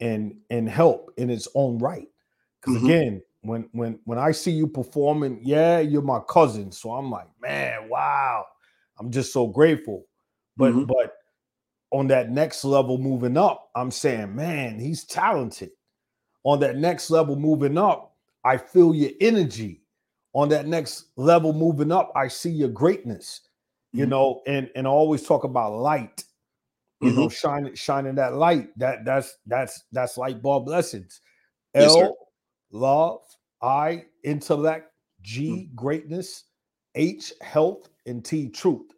and 0.00 0.34
and 0.50 0.68
help 0.68 1.10
in 1.16 1.30
its 1.30 1.48
own 1.54 1.78
right. 1.78 2.08
Because 2.60 2.76
mm-hmm. 2.76 2.86
again, 2.86 3.22
when 3.42 3.68
when 3.72 3.98
when 4.04 4.18
I 4.18 4.32
see 4.32 4.50
you 4.50 4.66
performing, 4.66 5.40
yeah, 5.42 5.80
you're 5.80 6.02
my 6.02 6.20
cousin. 6.28 6.72
So 6.72 6.92
I'm 6.92 7.10
like, 7.10 7.28
man, 7.40 7.88
wow. 7.88 8.44
I'm 8.98 9.10
just 9.10 9.32
so 9.32 9.46
grateful. 9.46 10.06
But 10.56 10.72
mm-hmm. 10.72 10.84
but 10.84 11.14
on 11.90 12.06
that 12.08 12.30
next 12.30 12.64
level 12.64 12.98
moving 12.98 13.36
up, 13.36 13.70
I'm 13.74 13.90
saying, 13.90 14.36
man, 14.36 14.78
he's 14.78 15.04
talented. 15.04 15.70
On 16.44 16.60
that 16.60 16.76
next 16.76 17.10
level 17.10 17.36
moving 17.36 17.78
up, 17.78 18.14
I 18.44 18.56
feel 18.56 18.94
your 18.94 19.10
energy. 19.20 19.82
On 20.34 20.48
that 20.50 20.66
next 20.66 21.06
level 21.16 21.52
moving 21.52 21.90
up, 21.90 22.12
I 22.14 22.28
see 22.28 22.50
your 22.50 22.68
greatness. 22.68 23.40
You 23.92 24.02
mm-hmm. 24.02 24.10
know, 24.10 24.42
and 24.46 24.70
and 24.76 24.86
I 24.86 24.90
always 24.90 25.22
talk 25.22 25.44
about 25.44 25.72
light. 25.72 26.24
You 27.00 27.10
mm-hmm. 27.10 27.20
know, 27.20 27.28
shining 27.30 27.74
shining 27.74 28.14
that 28.16 28.34
light. 28.34 28.68
That 28.78 29.04
that's 29.04 29.38
that's 29.46 29.84
that's 29.92 30.18
light 30.18 30.42
bulb 30.42 30.68
lessons. 30.68 31.20
Yes, 31.74 31.96
L. 31.96 32.16
love, 32.70 33.20
I 33.62 34.04
intellect, 34.24 34.92
G 35.22 35.50
mm-hmm. 35.50 35.74
greatness, 35.74 36.44
H 36.94 37.32
health, 37.40 37.88
and 38.06 38.24
T 38.24 38.48
truth. 38.48 38.90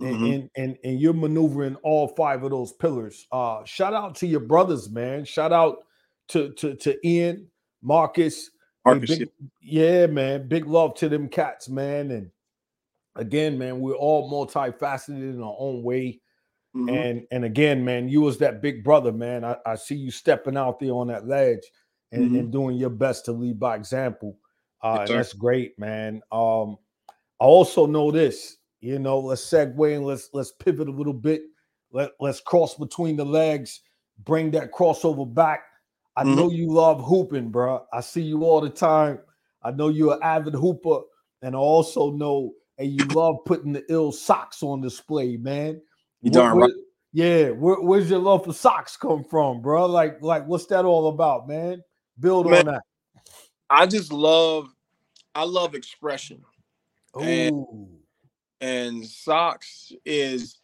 Mm-hmm. 0.00 0.24
And, 0.24 0.50
and 0.56 0.78
and 0.84 1.00
you're 1.00 1.12
maneuvering 1.14 1.76
all 1.76 2.08
five 2.08 2.42
of 2.42 2.50
those 2.50 2.72
pillars. 2.72 3.26
Uh, 3.30 3.64
shout 3.64 3.94
out 3.94 4.16
to 4.16 4.26
your 4.26 4.40
brothers, 4.40 4.90
man. 4.90 5.24
Shout 5.24 5.52
out 5.52 5.84
to 6.28 6.52
to 6.54 6.74
to 6.76 7.06
Ian, 7.06 7.48
Marcus. 7.82 8.50
Marcus 8.84 9.18
big, 9.18 9.28
yeah, 9.62 10.06
man. 10.06 10.48
Big 10.48 10.66
love 10.66 10.94
to 10.96 11.08
them 11.08 11.28
cats, 11.28 11.68
man. 11.68 12.10
And 12.10 12.30
again, 13.14 13.56
man, 13.56 13.80
we're 13.80 13.94
all 13.94 14.30
multifaceted 14.30 15.34
in 15.34 15.40
our 15.42 15.56
own 15.58 15.82
way. 15.82 16.20
Mm-hmm. 16.76 16.88
And 16.88 17.26
and 17.30 17.44
again, 17.44 17.84
man, 17.84 18.08
you 18.08 18.20
was 18.20 18.38
that 18.38 18.60
big 18.60 18.82
brother, 18.82 19.12
man. 19.12 19.44
I, 19.44 19.56
I 19.64 19.76
see 19.76 19.94
you 19.94 20.10
stepping 20.10 20.56
out 20.56 20.80
there 20.80 20.90
on 20.90 21.06
that 21.06 21.28
ledge 21.28 21.62
and, 22.14 22.26
mm-hmm. 22.26 22.36
and 22.36 22.52
doing 22.52 22.76
your 22.76 22.90
best 22.90 23.24
to 23.26 23.32
lead 23.32 23.58
by 23.58 23.76
example. 23.76 24.38
Uh, 24.82 25.06
that's 25.06 25.32
great, 25.32 25.78
man. 25.78 26.20
Um, 26.30 26.76
I 27.40 27.44
also 27.44 27.86
know 27.86 28.10
this, 28.10 28.56
you 28.80 28.98
know, 28.98 29.18
let's 29.18 29.42
segue 29.42 29.96
and 29.96 30.04
let's 30.04 30.28
let's 30.32 30.52
pivot 30.52 30.88
a 30.88 30.92
little 30.92 31.14
bit. 31.14 31.42
Let, 31.90 32.12
let's 32.20 32.40
cross 32.40 32.74
between 32.74 33.16
the 33.16 33.24
legs, 33.24 33.80
bring 34.24 34.50
that 34.52 34.72
crossover 34.72 35.32
back. 35.32 35.64
I 36.16 36.24
mm-hmm. 36.24 36.34
know 36.36 36.50
you 36.50 36.70
love 36.70 37.02
hooping, 37.02 37.50
bro. 37.50 37.84
I 37.92 38.00
see 38.00 38.22
you 38.22 38.44
all 38.44 38.60
the 38.60 38.70
time. 38.70 39.18
I 39.62 39.70
know 39.70 39.88
you're 39.88 40.14
an 40.14 40.22
avid 40.22 40.54
hooper, 40.54 41.00
and 41.42 41.54
I 41.54 41.58
also 41.58 42.12
know 42.12 42.52
and 42.78 42.90
you 42.90 43.06
love 43.06 43.36
putting 43.46 43.72
the 43.72 43.84
ill 43.88 44.12
socks 44.12 44.62
on 44.62 44.80
display, 44.80 45.36
man. 45.36 45.80
You 46.22 46.30
darn 46.30 46.58
right. 46.58 46.72
Yeah, 47.12 47.50
where, 47.50 47.80
where's 47.80 48.10
your 48.10 48.18
love 48.18 48.44
for 48.44 48.52
socks 48.52 48.96
come 48.96 49.22
from, 49.22 49.62
bro? 49.62 49.86
Like, 49.86 50.20
like 50.20 50.46
what's 50.46 50.66
that 50.66 50.84
all 50.84 51.08
about, 51.08 51.46
man? 51.46 51.80
Build 52.18 52.50
man, 52.50 52.68
on 52.68 52.74
that. 52.74 52.82
I 53.68 53.86
just 53.86 54.12
love, 54.12 54.68
I 55.34 55.44
love 55.44 55.74
expression. 55.74 56.42
And, 57.20 57.64
and 58.60 59.06
socks 59.06 59.92
is 60.04 60.58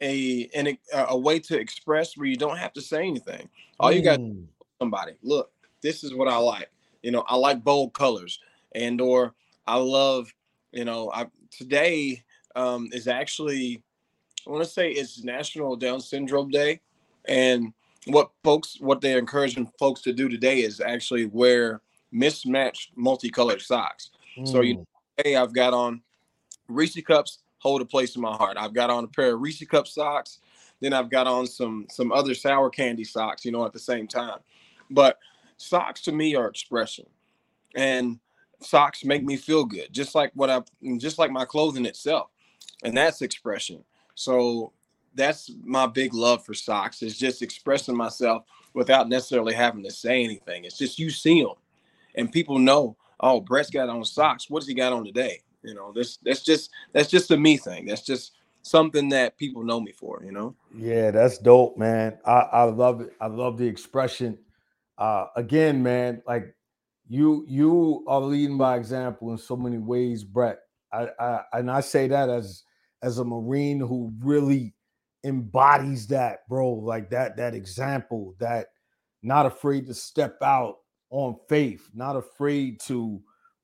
a 0.00 0.48
an, 0.54 0.78
a 0.92 1.18
way 1.18 1.38
to 1.40 1.58
express 1.58 2.16
where 2.16 2.26
you 2.26 2.36
don't 2.36 2.56
have 2.56 2.72
to 2.74 2.80
say 2.80 3.06
anything. 3.06 3.48
All 3.78 3.92
you 3.92 4.02
got 4.02 4.18
mm. 4.18 4.44
somebody 4.80 5.12
look. 5.22 5.50
This 5.82 6.04
is 6.04 6.14
what 6.14 6.28
I 6.28 6.36
like. 6.36 6.70
You 7.02 7.10
know, 7.10 7.24
I 7.28 7.36
like 7.36 7.62
bold 7.62 7.92
colors, 7.92 8.38
and 8.74 9.00
or 9.00 9.34
I 9.66 9.76
love. 9.76 10.32
You 10.72 10.84
know, 10.84 11.10
I 11.12 11.26
today 11.50 12.22
um, 12.56 12.88
is 12.92 13.08
actually 13.08 13.82
I 14.46 14.50
want 14.50 14.64
to 14.64 14.70
say 14.70 14.90
it's 14.90 15.22
National 15.22 15.76
Down 15.76 16.00
Syndrome 16.00 16.50
Day, 16.50 16.80
and 17.26 17.72
what 18.06 18.30
folks 18.42 18.76
what 18.80 19.00
they're 19.00 19.18
encouraging 19.18 19.70
folks 19.78 20.00
to 20.02 20.12
do 20.12 20.28
today 20.28 20.62
is 20.62 20.80
actually 20.80 21.26
wear 21.26 21.80
mismatched 22.12 22.92
multicolored 22.96 23.60
socks. 23.60 24.10
Mm. 24.38 24.48
So 24.48 24.60
you, 24.62 24.74
know, 24.74 24.80
hmm. 24.80 25.22
hey, 25.22 25.36
I've 25.36 25.52
got 25.52 25.74
on 25.74 26.02
Reese 26.68 27.00
cups 27.02 27.38
hold 27.58 27.82
a 27.82 27.84
place 27.84 28.16
in 28.16 28.22
my 28.22 28.34
heart. 28.34 28.56
I've 28.58 28.74
got 28.74 28.90
on 28.90 29.04
a 29.04 29.08
pair 29.08 29.34
of 29.34 29.40
Reese 29.40 29.64
cup 29.66 29.86
socks. 29.86 30.38
Then 30.80 30.92
I've 30.92 31.10
got 31.10 31.26
on 31.26 31.46
some 31.46 31.86
some 31.90 32.10
other 32.10 32.34
sour 32.34 32.70
candy 32.70 33.04
socks. 33.04 33.44
You 33.44 33.52
know, 33.52 33.66
at 33.66 33.72
the 33.72 33.78
same 33.78 34.06
time, 34.06 34.38
but 34.90 35.18
socks 35.58 36.00
to 36.02 36.12
me 36.12 36.34
are 36.34 36.48
expression, 36.48 37.06
and 37.74 38.18
socks 38.60 39.04
make 39.04 39.22
me 39.22 39.36
feel 39.36 39.64
good, 39.64 39.92
just 39.92 40.14
like 40.14 40.32
what 40.34 40.48
I, 40.48 40.62
just 40.96 41.18
like 41.18 41.30
my 41.30 41.44
clothing 41.44 41.84
itself, 41.84 42.30
and 42.82 42.96
that's 42.96 43.20
expression. 43.20 43.84
So 44.14 44.72
that's 45.14 45.50
my 45.64 45.86
big 45.86 46.14
love 46.14 46.44
for 46.44 46.54
socks 46.54 47.02
is 47.02 47.18
just 47.18 47.42
expressing 47.42 47.96
myself 47.96 48.44
without 48.74 49.08
necessarily 49.08 49.54
having 49.54 49.82
to 49.82 49.90
say 49.90 50.22
anything. 50.22 50.64
It's 50.64 50.78
just 50.78 50.98
you 50.98 51.10
see 51.10 51.42
them, 51.42 51.54
and 52.14 52.32
people 52.32 52.58
know, 52.58 52.96
oh, 53.20 53.40
Brett's 53.40 53.70
got 53.70 53.88
on 53.88 54.04
socks. 54.04 54.48
What's 54.48 54.66
he 54.66 54.74
got 54.74 54.92
on 54.92 55.04
today? 55.04 55.42
You 55.62 55.74
know, 55.74 55.92
this 55.92 56.18
that's 56.18 56.42
just 56.42 56.70
that's 56.92 57.10
just 57.10 57.30
a 57.30 57.36
me 57.36 57.56
thing. 57.56 57.86
That's 57.86 58.02
just 58.02 58.32
something 58.62 59.08
that 59.10 59.36
people 59.36 59.64
know 59.64 59.80
me 59.80 59.92
for. 59.92 60.22
You 60.24 60.32
know. 60.32 60.54
Yeah, 60.76 61.10
that's 61.10 61.38
dope, 61.38 61.76
man. 61.76 62.18
I 62.24 62.40
I 62.40 62.62
love 62.64 63.00
it. 63.00 63.12
I 63.20 63.26
love 63.26 63.58
the 63.58 63.66
expression. 63.66 64.38
Uh, 64.96 65.26
again, 65.36 65.82
man, 65.82 66.22
like 66.26 66.54
you 67.08 67.44
you 67.48 68.04
are 68.06 68.20
leading 68.20 68.56
by 68.56 68.76
example 68.76 69.32
in 69.32 69.38
so 69.38 69.56
many 69.56 69.78
ways, 69.78 70.24
Brett. 70.24 70.60
I, 70.92 71.08
I 71.18 71.40
and 71.54 71.70
I 71.70 71.80
say 71.80 72.08
that 72.08 72.28
as 72.28 72.62
as 73.02 73.18
a 73.18 73.24
Marine 73.24 73.80
who 73.80 74.12
really 74.20 74.74
embodies 75.24 76.06
that, 76.08 76.48
bro. 76.48 76.70
Like 76.70 77.10
that 77.10 77.36
that 77.36 77.54
example, 77.54 78.34
that 78.38 78.68
not 79.22 79.46
afraid 79.46 79.86
to 79.86 79.94
step 79.94 80.38
out 80.42 80.76
on 81.10 81.36
faith, 81.48 81.90
not 81.94 82.16
afraid 82.16 82.80
to, 82.80 83.20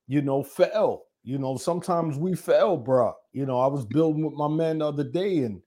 you 0.07 0.23
know, 0.23 0.43
fail. 0.43 1.05
You 1.23 1.39
know, 1.39 1.57
sometimes 1.57 2.17
we 2.19 2.35
fail, 2.35 2.77
bro. 2.77 3.15
You 3.33 3.47
know, 3.47 3.59
I 3.59 3.67
was 3.67 3.85
building 3.85 4.25
with 4.25 4.35
my 4.35 4.49
man 4.49 4.79
the 4.79 4.89
other 4.89 5.05
day, 5.05 5.39
and 5.39 5.61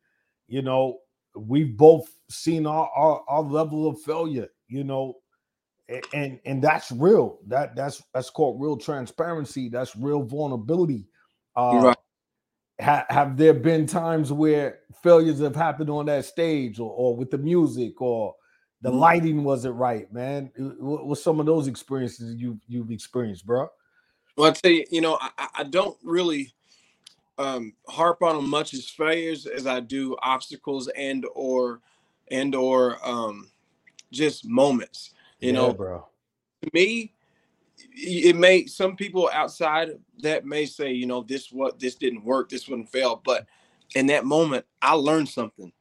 you 0.48 0.62
know, 0.62 1.00
we've 1.36 1.76
both 1.76 2.10
seen 2.30 2.66
our, 2.66 2.90
our, 2.96 3.24
our 3.28 3.42
level 3.42 3.88
of 3.88 4.02
failure. 4.02 4.48
You 4.68 4.84
know, 4.84 5.16
and 6.14 6.40
and 6.46 6.62
that's 6.64 6.92
real. 6.92 7.40
That 7.48 7.76
that's 7.76 8.02
that's 8.14 8.30
called 8.30 8.62
real 8.62 8.78
transparency. 8.78 9.70
That's 9.70 9.96
real 9.96 10.24
vulnerability. 10.24 11.08
Uh, 11.56 11.80
right. 11.84 11.98
Ha, 12.80 13.06
have 13.10 13.38
there 13.38 13.54
been 13.54 13.86
times 13.86 14.32
where 14.32 14.80
failures 15.04 15.40
have 15.40 15.56
happened 15.56 15.90
on 15.90 16.06
that 16.08 16.26
stage, 16.26 16.80
or, 16.80 16.92
or 16.92 17.16
with 17.16 17.32
the 17.32 17.38
music, 17.38 18.02
or 18.02 18.36
the 18.82 18.90
mm-hmm. 18.90 19.00
lighting 19.00 19.44
wasn't 19.44 19.76
right, 19.76 20.12
man? 20.14 20.52
What, 20.58 21.06
what 21.08 21.18
some 21.18 21.40
of 21.40 21.46
those 21.46 21.68
experiences 21.68 22.36
you 22.36 22.60
you've 22.68 22.92
experienced, 22.92 23.46
bro? 23.46 23.70
Well, 24.36 24.50
I 24.50 24.54
tell 24.54 24.72
you, 24.72 24.86
you 24.90 25.02
know, 25.02 25.18
I, 25.20 25.48
I 25.60 25.64
don't 25.64 25.98
really 26.04 26.54
um, 27.38 27.74
harp 27.88 28.24
on 28.24 28.36
them 28.36 28.50
much 28.50 28.74
as 28.74 28.90
failures 28.90 29.46
as 29.46 29.68
I 29.68 29.80
do 29.80 30.16
obstacles 30.22 30.88
and 30.96 31.26
or 31.34 31.82
and 32.32 32.56
or 32.56 32.98
um, 33.04 33.50
just 34.12 34.46
moments 34.48 35.12
you 35.40 35.54
yeah, 35.54 35.60
know, 35.60 35.74
bro. 35.74 36.06
To 36.62 36.70
me, 36.74 37.14
it 37.92 38.36
may 38.36 38.66
some 38.66 38.96
people 38.96 39.30
outside 39.34 39.92
that 40.20 40.46
may 40.46 40.66
say, 40.66 40.92
you 40.92 41.06
know, 41.06 41.24
this 41.24 41.52
what 41.52 41.80
this 41.80 41.96
didn't 41.96 42.24
work, 42.24 42.50
this 42.50 42.68
wouldn't 42.68 42.90
fail. 42.90 43.22
But 43.24 43.46
in 43.96 44.08
that 44.08 44.26
moment, 44.26 44.66
I 44.82 44.94
learned 44.94 45.30
something. 45.30 45.72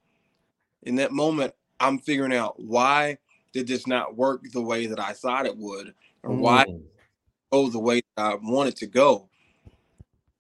In 0.83 0.97
that 0.97 1.13
moment, 1.13 1.55
I'm 1.81 1.99
figuring 1.99 2.35
out 2.35 2.61
why 2.61 3.19
did 3.53 3.67
this 3.67 3.87
not 3.87 4.17
work 4.17 4.43
the 4.53 4.63
way 4.63 4.87
that 4.87 5.01
I 5.01 5.13
thought 5.13 5.47
it 5.47 5.57
would, 5.57 5.95
or 6.23 6.31
mm. 6.31 6.39
why 6.39 6.67
go 7.53 7.69
the 7.69 7.79
way 7.79 8.03
I 8.17 8.35
wanted 8.35 8.77
to 8.77 8.87
go. 8.87 9.29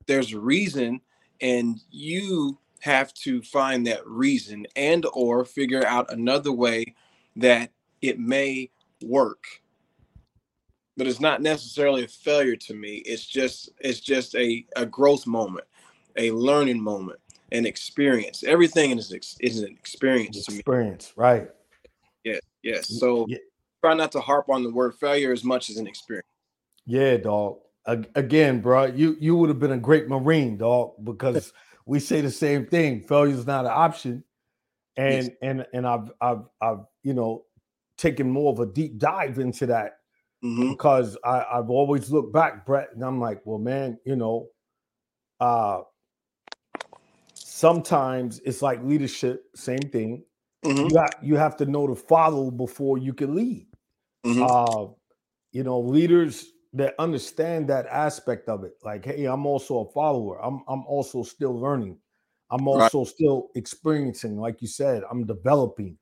There's 0.06 0.32
a 0.32 0.40
reason, 0.40 1.00
and 1.40 1.80
you 1.90 2.58
have 2.80 3.12
to 3.12 3.42
find 3.42 3.86
that 3.86 4.06
reason 4.06 4.66
and 4.76 5.04
or 5.12 5.44
figure 5.44 5.84
out 5.86 6.12
another 6.12 6.52
way 6.52 6.94
that 7.36 7.72
it 8.02 8.18
may 8.18 8.70
work 9.02 9.62
but 10.98 11.06
it's 11.06 11.20
not 11.20 11.40
necessarily 11.40 12.04
a 12.04 12.08
failure 12.08 12.56
to 12.56 12.74
me. 12.74 12.96
It's 13.06 13.24
just 13.24 13.70
it's 13.78 14.00
just 14.00 14.34
a, 14.34 14.66
a 14.76 14.84
growth 14.84 15.26
moment 15.26 15.64
a 16.18 16.32
learning 16.32 16.80
moment 16.80 17.20
an 17.52 17.64
experience. 17.64 18.44
Everything 18.44 18.90
is, 18.98 19.10
is 19.40 19.60
an 19.60 19.70
experience 19.70 20.36
experience 20.48 21.14
right. 21.16 21.48
Yes 22.24 22.40
yes 22.62 22.98
so 22.98 23.24
yeah. 23.28 23.38
try 23.82 23.94
not 23.94 24.12
to 24.12 24.20
harp 24.20 24.50
on 24.50 24.62
the 24.62 24.70
word 24.70 24.94
failure 24.96 25.32
as 25.32 25.44
much 25.44 25.70
as 25.70 25.78
an 25.78 25.86
experience. 25.86 26.26
Yeah 26.84 27.16
dog 27.16 27.60
again 27.86 28.60
bro 28.60 28.84
you 28.84 29.16
you 29.18 29.34
would 29.36 29.48
have 29.48 29.58
been 29.58 29.72
a 29.72 29.78
great 29.78 30.08
marine 30.08 30.58
dog 30.58 30.92
because 31.02 31.54
we 31.86 32.00
say 32.00 32.20
the 32.20 32.30
same 32.30 32.66
thing. 32.66 33.00
Failure 33.00 33.34
is 33.34 33.46
not 33.46 33.64
an 33.64 33.72
option. 33.74 34.24
And 34.96 35.26
yes. 35.26 35.36
and 35.40 35.66
and 35.72 35.86
I've 35.86 36.10
I've 36.20 36.42
I've 36.60 36.80
you 37.02 37.14
know 37.14 37.44
taken 37.96 38.28
more 38.30 38.52
of 38.52 38.60
a 38.60 38.66
deep 38.66 38.98
dive 38.98 39.38
into 39.38 39.66
that 39.66 39.97
mm-hmm. 40.44 40.70
because 40.70 41.16
I, 41.24 41.44
I've 41.52 41.70
always 41.70 42.10
looked 42.10 42.32
back, 42.32 42.66
Brett, 42.66 42.90
and 42.94 43.02
I'm 43.02 43.20
like, 43.20 43.40
well, 43.44 43.58
man, 43.58 43.98
you 44.04 44.16
know, 44.16 44.48
uh 45.40 45.82
sometimes 47.34 48.40
it's 48.44 48.62
like 48.62 48.82
leadership, 48.84 49.44
same 49.54 49.80
thing. 49.80 50.24
Mm-hmm. 50.64 50.84
You 50.84 50.90
got 50.90 51.22
you 51.22 51.36
have 51.36 51.56
to 51.58 51.66
know 51.66 51.86
to 51.86 51.94
follow 51.94 52.50
before 52.50 52.98
you 52.98 53.12
can 53.12 53.34
lead. 53.34 53.66
Mm-hmm. 54.24 54.42
Uh, 54.42 54.92
you 55.52 55.62
know, 55.64 55.80
leaders 55.80 56.46
that 56.74 56.94
understand 56.98 57.68
that 57.68 57.86
aspect 57.86 58.48
of 58.48 58.64
it. 58.64 58.72
Like, 58.84 59.04
hey, 59.04 59.24
I'm 59.24 59.46
also 59.46 59.80
a 59.80 59.92
follower. 59.92 60.44
I'm 60.44 60.62
I'm 60.68 60.84
also 60.86 61.22
still 61.22 61.58
learning. 61.58 61.98
I'm 62.50 62.66
also 62.66 63.00
right. 63.00 63.08
still 63.08 63.48
experiencing, 63.56 64.38
like 64.38 64.62
you 64.62 64.68
said, 64.68 65.02
I'm 65.10 65.26
developing. 65.26 65.98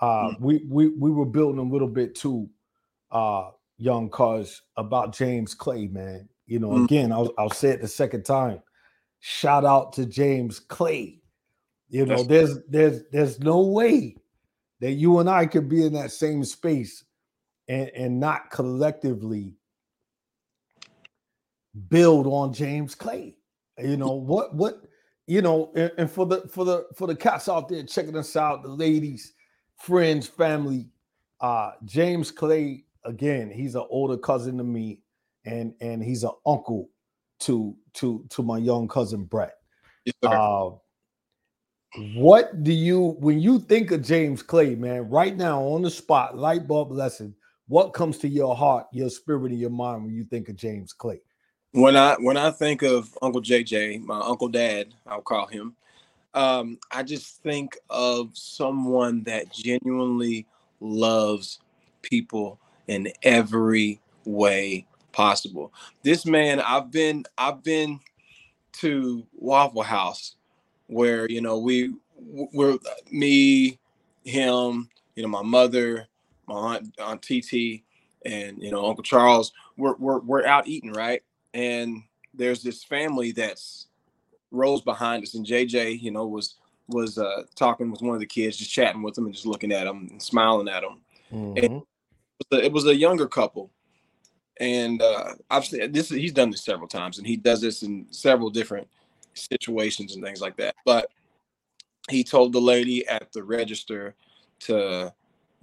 Uh, 0.00 0.06
mm-hmm. 0.06 0.44
we 0.44 0.64
we 0.68 0.88
we 0.88 1.10
were 1.10 1.26
building 1.26 1.58
a 1.58 1.70
little 1.70 1.88
bit 1.88 2.14
too, 2.14 2.48
uh, 3.10 3.50
young 3.80 4.10
cause 4.10 4.62
about 4.76 5.14
James 5.14 5.54
Clay, 5.54 5.88
man. 5.88 6.28
You 6.46 6.58
know, 6.58 6.70
mm-hmm. 6.70 6.84
again, 6.84 7.12
I'll 7.12 7.32
I'll 7.38 7.50
say 7.50 7.70
it 7.70 7.80
the 7.80 7.88
second 7.88 8.24
time. 8.24 8.60
Shout 9.20 9.64
out 9.64 9.92
to 9.94 10.06
James 10.06 10.60
Clay. 10.60 11.20
You 11.88 12.06
know, 12.06 12.22
there's 12.22 12.58
there's 12.68 13.02
there's 13.10 13.40
no 13.40 13.60
way 13.60 14.16
that 14.80 14.92
you 14.92 15.18
and 15.18 15.28
I 15.28 15.46
could 15.46 15.68
be 15.68 15.84
in 15.84 15.92
that 15.94 16.10
same 16.10 16.44
space 16.44 17.04
and, 17.68 17.90
and 17.94 18.20
not 18.20 18.50
collectively 18.50 19.56
build 21.88 22.26
on 22.26 22.52
James 22.52 22.94
Clay. 22.94 23.36
You 23.78 23.96
know, 23.96 24.12
what 24.12 24.54
what 24.54 24.82
you 25.26 25.42
know, 25.42 25.72
and, 25.74 25.92
and 25.98 26.10
for 26.10 26.26
the 26.26 26.42
for 26.48 26.64
the 26.64 26.86
for 26.96 27.06
the 27.06 27.16
cats 27.16 27.48
out 27.48 27.68
there 27.68 27.82
checking 27.84 28.16
us 28.16 28.36
out, 28.36 28.62
the 28.62 28.68
ladies, 28.68 29.32
friends, 29.76 30.26
family, 30.26 30.88
uh 31.40 31.72
James 31.84 32.30
Clay, 32.30 32.84
again, 33.04 33.50
he's 33.50 33.74
an 33.74 33.84
older 33.90 34.16
cousin 34.16 34.58
to 34.58 34.64
me, 34.64 35.00
and 35.44 35.74
and 35.80 36.02
he's 36.02 36.24
an 36.24 36.32
uncle 36.46 36.88
to 37.40 37.76
to 37.94 38.24
to 38.30 38.42
my 38.42 38.58
young 38.58 38.88
cousin 38.88 39.24
Brett. 39.24 39.54
Yes, 40.04 40.14
uh, 40.22 40.70
what 42.14 42.62
do 42.62 42.72
you 42.72 43.16
when 43.20 43.40
you 43.40 43.58
think 43.58 43.90
of 43.90 44.02
James 44.02 44.42
Clay, 44.42 44.74
man, 44.74 45.08
right 45.08 45.36
now 45.36 45.60
on 45.62 45.82
the 45.82 45.90
spot, 45.90 46.36
light 46.36 46.68
bulb 46.68 46.92
lesson, 46.92 47.34
what 47.68 47.92
comes 47.92 48.18
to 48.18 48.28
your 48.28 48.54
heart, 48.54 48.86
your 48.92 49.10
spirit, 49.10 49.50
and 49.50 49.60
your 49.60 49.70
mind 49.70 50.04
when 50.04 50.14
you 50.14 50.24
think 50.24 50.48
of 50.48 50.56
James 50.56 50.92
Clay? 50.92 51.20
When 51.72 51.96
I 51.96 52.16
when 52.18 52.36
I 52.36 52.50
think 52.50 52.82
of 52.82 53.16
Uncle 53.22 53.42
JJ, 53.42 54.02
my 54.02 54.20
uncle 54.20 54.48
dad, 54.48 54.94
I'll 55.06 55.20
call 55.22 55.46
him, 55.46 55.74
um, 56.34 56.78
I 56.90 57.02
just 57.02 57.42
think 57.42 57.76
of 57.88 58.30
someone 58.34 59.22
that 59.24 59.52
genuinely 59.52 60.46
loves 60.80 61.58
people 62.02 62.60
in 62.90 63.12
every 63.22 64.00
way 64.24 64.84
possible. 65.12 65.72
This 66.02 66.26
man, 66.26 66.60
I've 66.60 66.90
been 66.90 67.24
I've 67.38 67.62
been 67.62 68.00
to 68.74 69.24
Waffle 69.32 69.82
House 69.82 70.34
where 70.88 71.28
you 71.30 71.40
know 71.40 71.58
we 71.58 71.94
we're 72.18 72.78
me, 73.10 73.78
him, 74.24 74.88
you 75.14 75.22
know, 75.22 75.28
my 75.28 75.42
mother, 75.42 76.08
my 76.46 76.54
aunt, 76.54 76.94
aunt 77.00 77.22
TT, 77.22 77.84
and 78.26 78.60
you 78.60 78.72
know 78.72 78.84
Uncle 78.84 79.04
Charles. 79.04 79.52
We're 79.76 79.94
we're 79.96 80.18
we're 80.18 80.44
out 80.44 80.66
eating, 80.66 80.92
right? 80.92 81.22
And 81.54 82.02
there's 82.34 82.62
this 82.62 82.82
family 82.82 83.30
that's 83.30 83.86
rolls 84.50 84.82
behind 84.82 85.22
us, 85.22 85.34
and 85.34 85.46
JJ, 85.46 86.02
you 86.02 86.10
know, 86.10 86.26
was 86.26 86.56
was 86.88 87.18
uh, 87.18 87.44
talking 87.54 87.92
with 87.92 88.02
one 88.02 88.14
of 88.14 88.20
the 88.20 88.26
kids, 88.26 88.56
just 88.56 88.72
chatting 88.72 89.02
with 89.02 89.14
them 89.14 89.26
and 89.26 89.34
just 89.34 89.46
looking 89.46 89.70
at 89.70 89.84
them 89.84 90.08
and 90.10 90.20
smiling 90.20 90.68
at 90.68 90.82
them. 90.82 91.00
Mm-hmm. 91.32 91.64
And 91.64 91.82
was, 92.50 92.60
a, 92.60 92.64
it 92.64 92.72
was, 92.72 92.86
a, 92.86 92.94
younger 92.94 93.26
couple, 93.26 93.70
and 94.58 95.00
uh, 95.02 95.34
I've 95.50 95.64
seen 95.64 95.92
this. 95.92 96.08
He's 96.08 96.32
done 96.32 96.50
this 96.50 96.64
several 96.64 96.88
times, 96.88 97.18
and 97.18 97.26
he 97.26 97.36
does 97.36 97.60
this 97.60 97.82
in 97.82 98.06
several 98.10 98.50
different 98.50 98.88
situations 99.34 100.14
and 100.14 100.24
things 100.24 100.40
like 100.40 100.56
that. 100.56 100.74
But 100.84 101.10
he 102.08 102.24
told 102.24 102.52
the 102.52 102.60
lady 102.60 103.06
at 103.06 103.32
the 103.32 103.42
register 103.42 104.14
to 104.60 105.12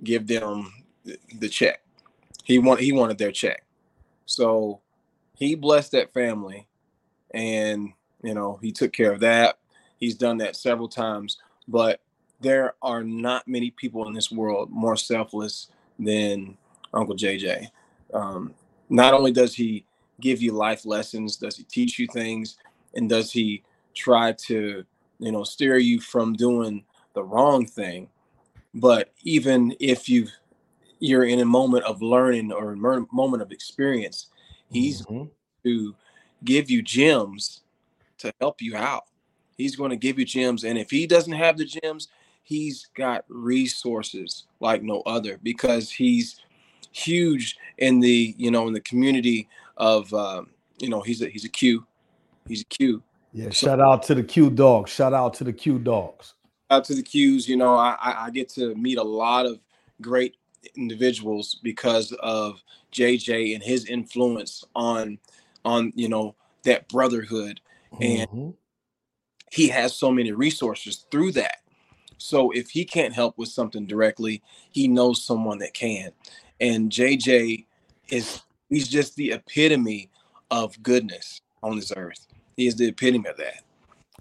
give 0.04 0.28
them 0.28 0.72
the 1.40 1.50
check. 1.50 1.82
He 2.44 2.60
want 2.60 2.80
he 2.80 2.92
wanted 2.92 3.18
their 3.18 3.32
check. 3.32 3.64
So 4.26 4.82
he 5.36 5.56
blessed 5.56 5.92
that 5.92 6.14
family 6.14 6.68
and 7.34 7.94
you 8.24 8.34
know, 8.34 8.60
he 8.62 8.72
took 8.72 8.94
care 8.94 9.12
of 9.12 9.20
that. 9.22 9.58
He's 9.98 10.16
done 10.16 10.38
that 10.38 10.56
several 10.56 10.88
times, 10.88 11.38
but 11.68 12.02
there 12.42 12.76
are 12.82 13.04
not 13.04 13.48
many 13.48 13.72
people 13.72 14.08
in 14.08 14.14
this 14.14 14.32
world 14.32 14.70
more 14.70 14.96
selfless 14.96 15.70
than 15.98 16.58
Uncle 16.94 17.16
JJ. 17.16 17.68
Um, 18.14 18.54
not 18.90 19.14
only 19.14 19.32
does 19.32 19.54
he 19.54 19.86
give 20.22 20.42
you 20.42 20.52
life 20.52 20.86
lessons, 20.86 21.38
does 21.38 21.58
he 21.58 21.64
teach 21.64 22.00
you 22.00 22.08
things, 22.08 22.58
and 22.96 23.10
does 23.10 23.32
he 23.32 23.64
try 23.94 24.32
to 24.34 24.86
you 25.20 25.32
know 25.32 25.44
steer 25.44 25.78
you 25.78 26.00
from 26.00 26.34
doing 26.34 26.84
the 27.14 27.24
wrong 27.24 27.66
thing 27.66 28.08
but 28.74 29.12
even 29.24 29.76
if 29.80 30.08
you 30.08 30.28
you're 31.00 31.26
in 31.26 31.40
a 31.40 31.46
moment 31.46 31.84
of 31.84 32.02
learning 32.02 32.52
or 32.52 32.74
a 32.74 32.78
moment 32.78 33.42
of 33.42 33.52
experience 33.52 34.28
he's 34.70 35.02
mm-hmm. 35.06 35.26
to 35.64 35.96
give 36.44 36.70
you 36.70 36.82
gems 36.82 37.62
to 38.18 38.32
help 38.40 38.62
you 38.62 38.76
out 38.76 39.06
he's 39.58 39.76
going 39.76 39.90
to 39.90 39.96
give 39.96 40.20
you 40.20 40.26
gems 40.26 40.64
and 40.64 40.78
if 40.78 40.90
he 40.90 41.08
doesn't 41.08 41.34
have 41.34 41.58
the 41.58 41.66
gems 41.66 42.10
he's 42.44 42.88
got 42.96 43.26
resources 43.28 44.46
like 44.60 44.84
no 44.84 45.02
other 45.02 45.40
because 45.42 45.90
he's 45.90 46.40
huge 46.98 47.58
in 47.78 48.00
the 48.00 48.36
you 48.38 48.52
know 48.52 48.68
in 48.68 48.74
the 48.74 48.82
community 48.82 49.48
of 49.78 50.14
um, 50.14 50.50
you 50.80 50.90
know 50.90 51.02
he's 51.02 51.22
a 51.22 51.30
he's 51.30 51.46
a 51.46 51.50
q 51.50 51.86
he's 52.48 52.62
a 52.62 52.66
q 52.66 53.04
yeah, 53.34 53.50
so, 53.50 53.68
shout 53.68 53.80
out 53.80 54.02
to 54.04 54.16
the 54.16 54.24
Q 54.24 54.50
dogs. 54.50 54.90
Shout 54.90 55.14
out 55.14 55.34
to 55.36 55.44
the 55.44 55.54
Q 55.54 55.78
dogs. 55.78 56.34
Out 56.72 56.86
to 56.86 56.96
the 56.96 57.04
Qs. 57.04 57.48
You 57.48 57.58
know, 57.58 57.76
I, 57.76 57.96
I 58.02 58.30
get 58.32 58.50
to 58.50 58.74
meet 58.76 58.98
a 58.98 59.04
lot 59.04 59.46
of 59.46 59.60
great 60.02 60.38
individuals 60.76 61.60
because 61.62 62.12
of 62.14 62.64
JJ 62.92 63.54
and 63.54 63.64
his 63.64 63.86
influence 63.86 64.64
on 64.76 65.20
on 65.66 65.92
you 65.96 66.10
know 66.10 66.36
that 66.64 66.88
brotherhood 66.88 67.62
and 68.02 68.30
mm-hmm. 68.30 68.50
he 69.52 69.68
has 69.68 69.96
so 69.96 70.12
many 70.12 70.32
resources 70.32 71.06
through 71.12 71.32
that 71.32 71.58
so 72.18 72.52
if 72.52 72.70
he 72.70 72.84
can't 72.84 73.14
help 73.14 73.38
with 73.38 73.50
something 73.50 73.86
directly 73.86 74.42
he 74.72 74.88
knows 74.88 75.24
someone 75.24 75.58
that 75.58 75.74
can 75.74 76.12
and 76.60 76.92
JJ 76.92 77.66
is 78.10 78.42
he's 78.70 78.88
just 78.88 79.16
the 79.16 79.32
epitome 79.32 80.10
of 80.52 80.82
goodness 80.82 81.42
on 81.62 81.76
this 81.76 81.92
earth 81.96 82.28
he 82.58 82.66
is 82.66 82.76
the 82.76 82.88
epitome 82.88 83.30
of 83.30 83.38
that. 83.38 83.64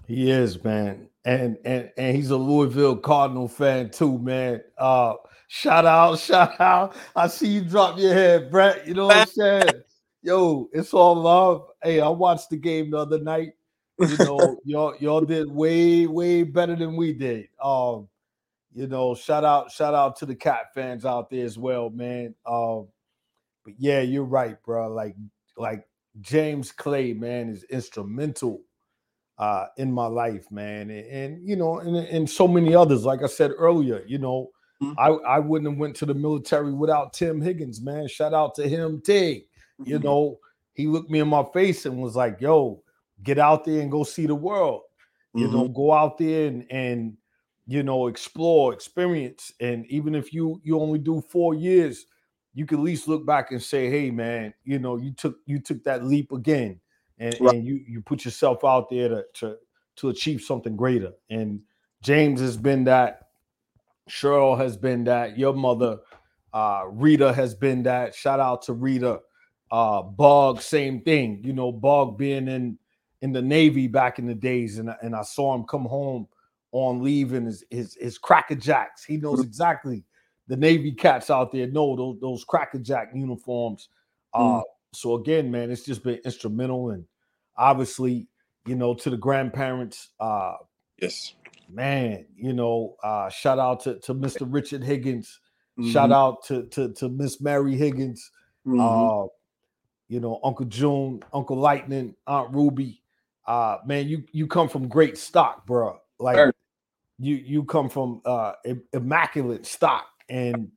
He 0.05 0.31
is, 0.31 0.63
man. 0.63 1.09
And 1.25 1.57
and 1.65 1.91
and 1.97 2.15
he's 2.15 2.29
a 2.29 2.37
Louisville 2.37 2.95
Cardinal 2.95 3.49
fan 3.49 3.89
too, 3.89 4.19
man. 4.19 4.61
Uh 4.77 5.15
shout 5.47 5.85
out, 5.85 6.19
shout 6.19 6.61
out. 6.61 6.95
I 7.15 7.27
see 7.27 7.47
you 7.47 7.61
drop 7.61 7.97
your 7.97 8.13
head, 8.13 8.49
Brett. 8.49 8.87
You 8.87 8.93
know 8.93 9.07
what 9.07 9.17
I'm 9.17 9.27
saying? 9.27 9.81
Yo, 10.21 10.69
it's 10.71 10.93
all 10.93 11.15
love. 11.15 11.67
Hey, 11.83 11.99
I 11.99 12.07
watched 12.07 12.51
the 12.51 12.57
game 12.57 12.91
the 12.91 12.97
other 12.97 13.19
night. 13.19 13.53
You 13.99 14.17
know, 14.19 14.59
y'all 14.65 14.95
y'all 14.99 15.21
did 15.21 15.51
way, 15.51 16.05
way 16.05 16.43
better 16.43 16.75
than 16.75 16.95
we 16.95 17.13
did. 17.13 17.49
Um, 17.61 18.07
you 18.77 18.85
know, 18.85 19.15
shout 19.15 19.43
out, 19.43 19.71
shout 19.71 19.95
out 19.95 20.17
to 20.17 20.27
the 20.27 20.35
cat 20.35 20.71
fans 20.75 21.03
out 21.03 21.31
there 21.31 21.43
as 21.43 21.57
well, 21.57 21.89
man. 21.89 22.35
Um, 22.45 22.87
but 23.65 23.73
yeah, 23.79 24.01
you're 24.01 24.23
right, 24.23 24.55
bro. 24.63 24.93
Like, 24.93 25.15
like 25.57 25.87
James 26.21 26.71
Clay, 26.71 27.13
man, 27.13 27.49
is 27.49 27.63
instrumental 27.71 28.61
uh, 29.39 29.65
in 29.77 29.91
my 29.91 30.05
life, 30.05 30.51
man, 30.51 30.91
and, 30.91 31.07
and 31.07 31.49
you 31.49 31.55
know, 31.55 31.79
and, 31.79 31.95
and, 31.95 32.29
so 32.29 32.47
many 32.47 32.75
others. 32.75 33.03
Like 33.03 33.23
I 33.23 33.27
said 33.27 33.49
earlier, 33.57 34.03
you 34.05 34.19
know, 34.19 34.51
mm-hmm. 34.79 34.93
I 34.99 35.07
I 35.07 35.39
wouldn't 35.39 35.71
have 35.71 35.79
went 35.79 35.95
to 35.95 36.05
the 36.05 36.13
military 36.13 36.71
without 36.71 37.13
Tim 37.13 37.41
Higgins, 37.41 37.81
man. 37.81 38.07
Shout 38.07 38.35
out 38.35 38.53
to 38.55 38.69
him, 38.69 39.01
Tig. 39.03 39.45
Mm-hmm. 39.81 39.89
You 39.89 39.99
know, 39.99 40.37
he 40.75 40.85
looked 40.85 41.09
me 41.09 41.19
in 41.19 41.27
my 41.27 41.45
face 41.51 41.87
and 41.87 41.97
was 41.97 42.15
like, 42.15 42.41
"Yo, 42.41 42.83
get 43.23 43.39
out 43.39 43.65
there 43.65 43.81
and 43.81 43.91
go 43.91 44.03
see 44.03 44.27
the 44.27 44.35
world. 44.35 44.83
Mm-hmm. 45.35 45.39
You 45.39 45.51
know, 45.51 45.63
mm-hmm. 45.63 45.73
go 45.73 45.93
out 45.93 46.19
there 46.19 46.47
and 46.47 46.65
and 46.71 47.17
you 47.67 47.83
know 47.83 48.07
explore, 48.07 48.73
experience, 48.73 49.51
and 49.59 49.85
even 49.87 50.15
if 50.15 50.33
you 50.33 50.59
you 50.63 50.79
only 50.79 50.99
do 50.99 51.21
four 51.21 51.53
years." 51.53 52.05
you 52.57 52.65
can 52.65 52.79
at 52.79 52.83
least 52.83 53.07
look 53.07 53.23
back 53.23 53.51
and 53.51 53.61
say, 53.61 53.87
"Hey, 53.87 54.09
man, 54.09 54.51
you 54.63 54.79
know, 54.79 54.97
you 54.97 55.11
took 55.11 55.37
you 55.45 55.59
took 55.59 55.83
that 55.83 56.03
leap 56.03 56.31
again, 56.31 56.79
and, 57.19 57.37
right. 57.39 57.53
and 57.53 57.63
you 57.63 57.83
you 57.87 58.01
put 58.01 58.25
yourself 58.25 58.65
out 58.65 58.89
there 58.89 59.09
to, 59.09 59.25
to 59.35 59.57
to 59.97 60.09
achieve 60.09 60.41
something 60.41 60.75
greater." 60.75 61.11
And 61.29 61.61
James 62.01 62.41
has 62.41 62.57
been 62.57 62.83
that. 62.85 63.27
Cheryl 64.09 64.57
has 64.57 64.75
been 64.75 65.03
that. 65.03 65.37
Your 65.37 65.53
mother, 65.53 65.99
uh, 66.51 66.85
Rita, 66.89 67.31
has 67.31 67.53
been 67.53 67.83
that. 67.83 68.15
Shout 68.15 68.39
out 68.39 68.63
to 68.63 68.73
Rita. 68.73 69.19
Uh, 69.69 70.01
Bog, 70.01 70.59
same 70.59 71.01
thing. 71.01 71.43
You 71.43 71.53
know, 71.53 71.71
Bog 71.71 72.17
being 72.17 72.47
in 72.47 72.79
in 73.21 73.33
the 73.33 73.41
Navy 73.43 73.87
back 73.87 74.17
in 74.17 74.25
the 74.25 74.33
days, 74.33 74.79
and 74.79 74.89
and 75.03 75.15
I 75.15 75.21
saw 75.21 75.53
him 75.53 75.63
come 75.65 75.85
home 75.85 76.27
on 76.71 77.01
leave 77.01 77.33
in 77.33 77.45
his 77.45 77.63
his, 77.69 77.97
his 77.99 78.17
cracker 78.17 78.55
jacks. 78.55 79.03
He 79.03 79.17
knows 79.17 79.39
mm-hmm. 79.39 79.47
exactly 79.47 80.03
the 80.47 80.55
Navy 80.55 80.91
cats 80.91 81.29
out 81.29 81.51
there 81.51 81.67
know 81.67 81.95
those 81.95 82.19
those 82.19 82.43
Cracker 82.43 82.79
Jack 82.79 83.11
uniforms. 83.13 83.89
Uh, 84.33 84.59
mm. 84.59 84.63
So 84.93 85.15
again, 85.15 85.51
man, 85.51 85.69
it's 85.69 85.83
just 85.83 86.03
been 86.03 86.19
instrumental, 86.25 86.91
and 86.91 87.05
obviously, 87.57 88.27
you 88.65 88.75
know, 88.75 88.93
to 88.95 89.09
the 89.09 89.17
grandparents. 89.17 90.09
Uh, 90.19 90.53
yes, 91.01 91.33
man. 91.69 92.25
You 92.35 92.53
know, 92.53 92.95
uh, 93.03 93.29
shout 93.29 93.59
out 93.59 93.81
to 93.81 93.99
to 93.99 94.15
Mr. 94.15 94.41
Richard 94.49 94.83
Higgins. 94.83 95.39
Mm-hmm. 95.77 95.91
Shout 95.91 96.11
out 96.11 96.43
to 96.45 96.63
to 96.67 96.93
to 96.93 97.09
Miss 97.09 97.41
Mary 97.41 97.75
Higgins. 97.75 98.31
mm-hmm. 98.65 98.79
uh, 98.79 99.27
you 100.09 100.21
know, 100.21 100.39
Uncle 100.41 100.65
June, 100.65 101.21
Uncle 101.33 101.57
Lightning, 101.57 102.15
Aunt 102.25 102.53
Ruby. 102.53 103.03
Uh, 103.45 103.79
man, 103.85 104.07
you 104.07 104.23
you 104.31 104.47
come 104.47 104.69
from 104.69 104.87
great 104.87 105.17
stock, 105.17 105.65
bro. 105.65 105.99
Like 106.19 106.37
sure. 106.37 106.53
you 107.19 107.35
you 107.35 107.63
come 107.63 107.89
from 107.89 108.21
uh 108.25 108.53
immaculate 108.93 109.65
stock, 109.65 110.07
and 110.29 110.71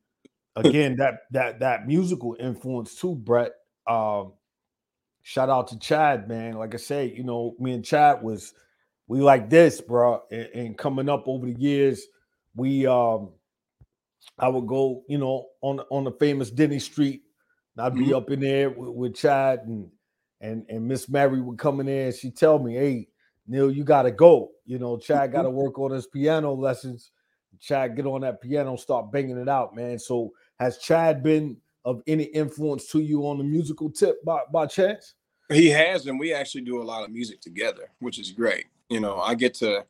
again 0.57 0.97
that 0.97 1.21
that 1.33 1.61
that 1.61 1.87
musical 1.87 2.37
influence 2.39 2.95
too, 2.95 3.15
Brett. 3.15 3.53
Um, 3.87 4.35
shout 5.23 5.49
out 5.51 5.69
to 5.69 5.79
Chad, 5.79 6.29
man. 6.29 6.55
Like 6.55 6.75
I 6.75 6.79
say, 6.79 7.13
you 7.17 7.25
know, 7.25 7.55
me 7.59 7.73
and 7.73 7.85
Chad 7.85 8.23
was 8.23 8.53
we 9.07 9.21
like 9.21 9.51
this, 9.51 9.81
bro. 9.81 10.23
And, 10.31 10.49
and 10.55 10.79
coming 10.79 11.09
up 11.09 11.25
over 11.27 11.47
the 11.47 11.59
years, 11.59 12.05
we 12.55 12.87
um 12.87 13.31
I 14.39 14.49
would 14.49 14.67
go, 14.67 15.05
you 15.09 15.19
know, 15.19 15.47
on 15.61 15.81
on 15.91 16.05
the 16.05 16.13
famous 16.13 16.51
Denny 16.51 16.79
Street. 16.79 17.23
And 17.77 17.87
I'd 17.87 17.95
be 17.95 18.07
mm-hmm. 18.07 18.15
up 18.15 18.31
in 18.31 18.41
there 18.41 18.71
with, 18.71 18.91
with, 18.91 19.15
Chad 19.17 19.61
and 19.67 19.91
and 20.41 20.65
and 20.69 20.87
Miss 20.87 21.09
Mary 21.09 21.41
would 21.41 21.59
come 21.59 21.81
in 21.81 21.87
there 21.87 22.07
and 22.07 22.15
she'd 22.15 22.37
tell 22.37 22.59
me, 22.59 22.75
hey, 22.75 23.09
Neil, 23.47 23.71
you 23.71 23.85
gotta 23.85 24.11
go. 24.11 24.51
You 24.65 24.79
know, 24.79 24.97
Chad 24.97 25.33
gotta 25.33 25.51
work 25.51 25.79
on 25.79 25.91
his 25.91 26.07
piano 26.07 26.53
lessons. 26.53 27.11
Chad, 27.61 27.97
get 27.97 28.07
on 28.07 28.23
that 28.23 28.41
piano, 28.41 28.77
start 28.77 29.13
banging 29.13 29.37
it 29.37 29.49
out, 29.49 29.75
man. 29.75 29.99
So 29.99 30.33
has 30.59 30.79
Chad 30.79 31.23
been 31.23 31.57
of 31.85 32.03
any 32.07 32.25
influence 32.25 32.87
to 32.89 33.01
you 33.01 33.27
on 33.27 33.39
the 33.39 33.45
musical 33.45 33.91
tip 33.91 34.23
by, 34.25 34.41
by 34.53 34.67
chance? 34.67 35.15
He 35.51 35.69
has, 35.69 36.07
and 36.07 36.19
we 36.19 36.33
actually 36.33 36.61
do 36.63 36.81
a 36.81 36.85
lot 36.85 37.05
of 37.05 37.11
music 37.11 37.41
together, 37.41 37.91
which 37.99 38.19
is 38.19 38.31
great. 38.31 38.67
You 38.89 39.01
know, 39.01 39.19
I 39.19 39.35
get 39.35 39.55
to 39.55 39.85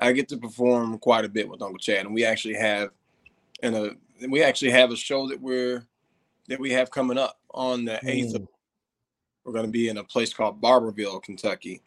I 0.00 0.12
get 0.12 0.28
to 0.28 0.36
perform 0.36 0.98
quite 0.98 1.24
a 1.24 1.28
bit 1.28 1.48
with 1.48 1.62
Uncle 1.62 1.78
Chad, 1.78 2.06
and 2.06 2.14
we 2.14 2.24
actually 2.24 2.54
have 2.54 2.90
and 3.62 3.74
a 3.74 3.90
we 4.28 4.42
actually 4.42 4.70
have 4.70 4.90
a 4.90 4.96
show 4.96 5.28
that 5.28 5.40
we're 5.40 5.86
that 6.48 6.60
we 6.60 6.70
have 6.72 6.90
coming 6.90 7.18
up 7.18 7.38
on 7.52 7.84
the 7.84 7.98
eighth. 8.08 8.34
Mm. 8.34 8.46
We're 9.44 9.52
going 9.52 9.66
to 9.66 9.72
be 9.72 9.88
in 9.88 9.96
a 9.96 10.04
place 10.04 10.34
called 10.34 10.60
Barbourville, 10.60 11.22
Kentucky, 11.22 11.80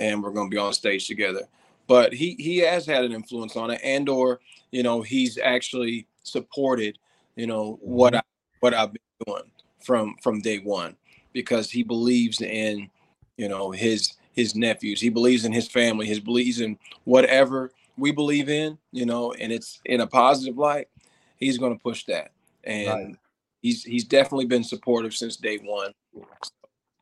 and 0.00 0.22
we're 0.22 0.32
going 0.32 0.50
to 0.50 0.54
be 0.54 0.58
on 0.58 0.72
stage 0.72 1.06
together. 1.06 1.42
But 1.86 2.12
he 2.12 2.34
he 2.38 2.58
has 2.58 2.86
had 2.86 3.04
an 3.04 3.12
influence 3.12 3.56
on 3.56 3.70
it, 3.70 3.80
and 3.84 4.08
or 4.08 4.40
you 4.72 4.82
know 4.82 5.02
he's 5.02 5.38
actually 5.38 6.06
supported 6.22 6.98
you 7.36 7.46
know 7.46 7.78
what 7.80 8.14
mm-hmm. 8.14 8.18
I 8.18 8.56
what 8.60 8.74
I've 8.74 8.92
been 8.92 9.26
doing 9.26 9.50
from 9.84 10.16
from 10.22 10.40
day 10.40 10.58
one 10.58 10.96
because 11.32 11.70
he 11.70 11.82
believes 11.82 12.40
in 12.40 12.90
you 13.36 13.48
know 13.48 13.70
his 13.70 14.14
his 14.32 14.54
nephews. 14.54 15.00
He 15.00 15.08
believes 15.08 15.44
in 15.44 15.52
his 15.52 15.68
family. 15.68 16.06
He 16.06 16.20
believes 16.20 16.60
in 16.60 16.78
whatever 17.04 17.72
we 17.96 18.12
believe 18.12 18.48
in, 18.48 18.78
you 18.92 19.06
know, 19.06 19.32
and 19.32 19.52
it's 19.52 19.80
in 19.84 20.00
a 20.00 20.06
positive 20.06 20.56
light. 20.56 20.88
He's 21.36 21.58
going 21.58 21.76
to 21.76 21.82
push 21.82 22.04
that, 22.04 22.32
and 22.64 22.88
right. 22.88 23.16
he's 23.62 23.82
he's 23.84 24.04
definitely 24.04 24.46
been 24.46 24.64
supportive 24.64 25.14
since 25.14 25.36
day 25.36 25.58
one. 25.58 25.92
So, 26.14 26.50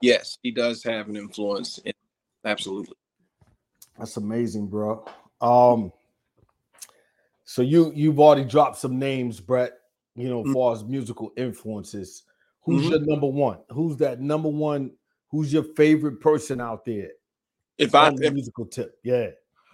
yes, 0.00 0.38
he 0.42 0.50
does 0.50 0.82
have 0.84 1.08
an 1.08 1.16
influence. 1.16 1.78
In, 1.78 1.92
absolutely. 2.44 2.96
That's 3.98 4.16
amazing, 4.16 4.68
bro. 4.68 5.04
Um, 5.40 5.92
so 7.44 7.62
you 7.62 7.92
you've 7.94 8.20
already 8.20 8.44
dropped 8.44 8.78
some 8.78 8.98
names, 8.98 9.40
Brett. 9.40 9.72
You 10.14 10.28
know, 10.28 10.40
mm-hmm. 10.40 10.50
as 10.50 10.54
far 10.54 10.72
as 10.74 10.84
musical 10.84 11.32
influences. 11.36 12.24
Who's 12.62 12.82
mm-hmm. 12.82 12.90
your 12.90 13.00
number 13.00 13.26
one? 13.26 13.58
Who's 13.70 13.96
that 13.98 14.20
number 14.20 14.48
one? 14.48 14.90
Who's 15.30 15.52
your 15.52 15.62
favorite 15.62 16.20
person 16.20 16.60
out 16.60 16.84
there? 16.84 17.10
If 17.78 17.94
I 17.94 18.08
if, 18.08 18.32
musical 18.32 18.66
tip, 18.66 18.98
yeah. 19.04 19.28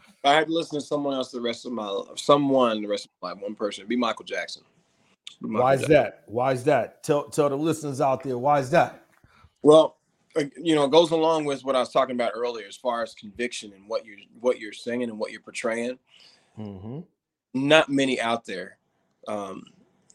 If 0.06 0.24
I 0.24 0.34
had 0.34 0.46
to 0.46 0.52
listen 0.52 0.78
to 0.78 0.84
someone 0.84 1.14
else 1.14 1.30
the 1.30 1.40
rest 1.40 1.66
of 1.66 1.72
my 1.72 1.88
life, 1.88 2.18
someone 2.18 2.82
the 2.82 2.88
rest 2.88 3.06
of 3.06 3.10
my 3.22 3.30
life, 3.30 3.42
one 3.42 3.54
person, 3.54 3.86
be 3.86 3.96
Michael 3.96 4.24
Jackson. 4.24 4.62
Michael 5.40 5.64
why 5.64 5.74
is 5.74 5.80
Jackson. 5.80 5.94
that? 5.94 6.22
Why 6.26 6.52
is 6.52 6.64
that? 6.64 7.02
Tell 7.02 7.28
tell 7.28 7.48
the 7.48 7.56
listeners 7.56 8.00
out 8.00 8.22
there 8.22 8.38
why 8.38 8.60
is 8.60 8.70
that? 8.70 9.06
Well, 9.62 9.96
you 10.60 10.74
know, 10.74 10.84
it 10.84 10.90
goes 10.90 11.10
along 11.10 11.44
with 11.44 11.64
what 11.64 11.76
I 11.76 11.80
was 11.80 11.90
talking 11.90 12.14
about 12.14 12.32
earlier, 12.34 12.66
as 12.66 12.76
far 12.76 13.02
as 13.02 13.14
conviction 13.14 13.72
and 13.72 13.88
what 13.88 14.04
you're 14.04 14.18
what 14.40 14.58
you're 14.58 14.72
singing 14.72 15.08
and 15.08 15.18
what 15.18 15.30
you're 15.30 15.40
portraying. 15.40 15.98
Mm-hmm. 16.58 17.00
Not 17.54 17.88
many 17.88 18.20
out 18.20 18.44
there, 18.44 18.78
um, 19.28 19.64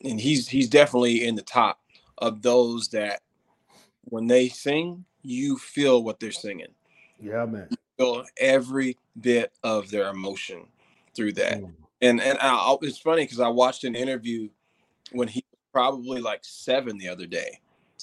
and 0.03 0.19
he's 0.19 0.47
he's 0.47 0.69
definitely 0.69 1.25
in 1.25 1.35
the 1.35 1.41
top 1.41 1.79
of 2.17 2.41
those 2.41 2.89
that 2.89 3.21
when 4.03 4.27
they 4.27 4.49
sing, 4.49 5.05
you 5.21 5.57
feel 5.57 6.03
what 6.03 6.19
they're 6.19 6.31
singing. 6.31 6.73
Yeah, 7.21 7.45
man. 7.45 7.67
You 7.69 7.77
feel 7.97 8.25
every 8.37 8.97
bit 9.19 9.51
of 9.63 9.89
their 9.89 10.09
emotion 10.09 10.65
through 11.15 11.33
that. 11.33 11.61
Mm. 11.61 11.73
And 12.01 12.21
and 12.21 12.37
I, 12.41 12.75
it's 12.81 12.97
funny 12.97 13.23
because 13.23 13.39
I 13.39 13.47
watched 13.47 13.83
an 13.83 13.95
interview 13.95 14.49
when 15.11 15.27
he 15.27 15.43
was 15.51 15.59
probably 15.71 16.21
like 16.21 16.39
seven 16.43 16.97
the 16.97 17.09
other 17.09 17.25
day, 17.25 17.59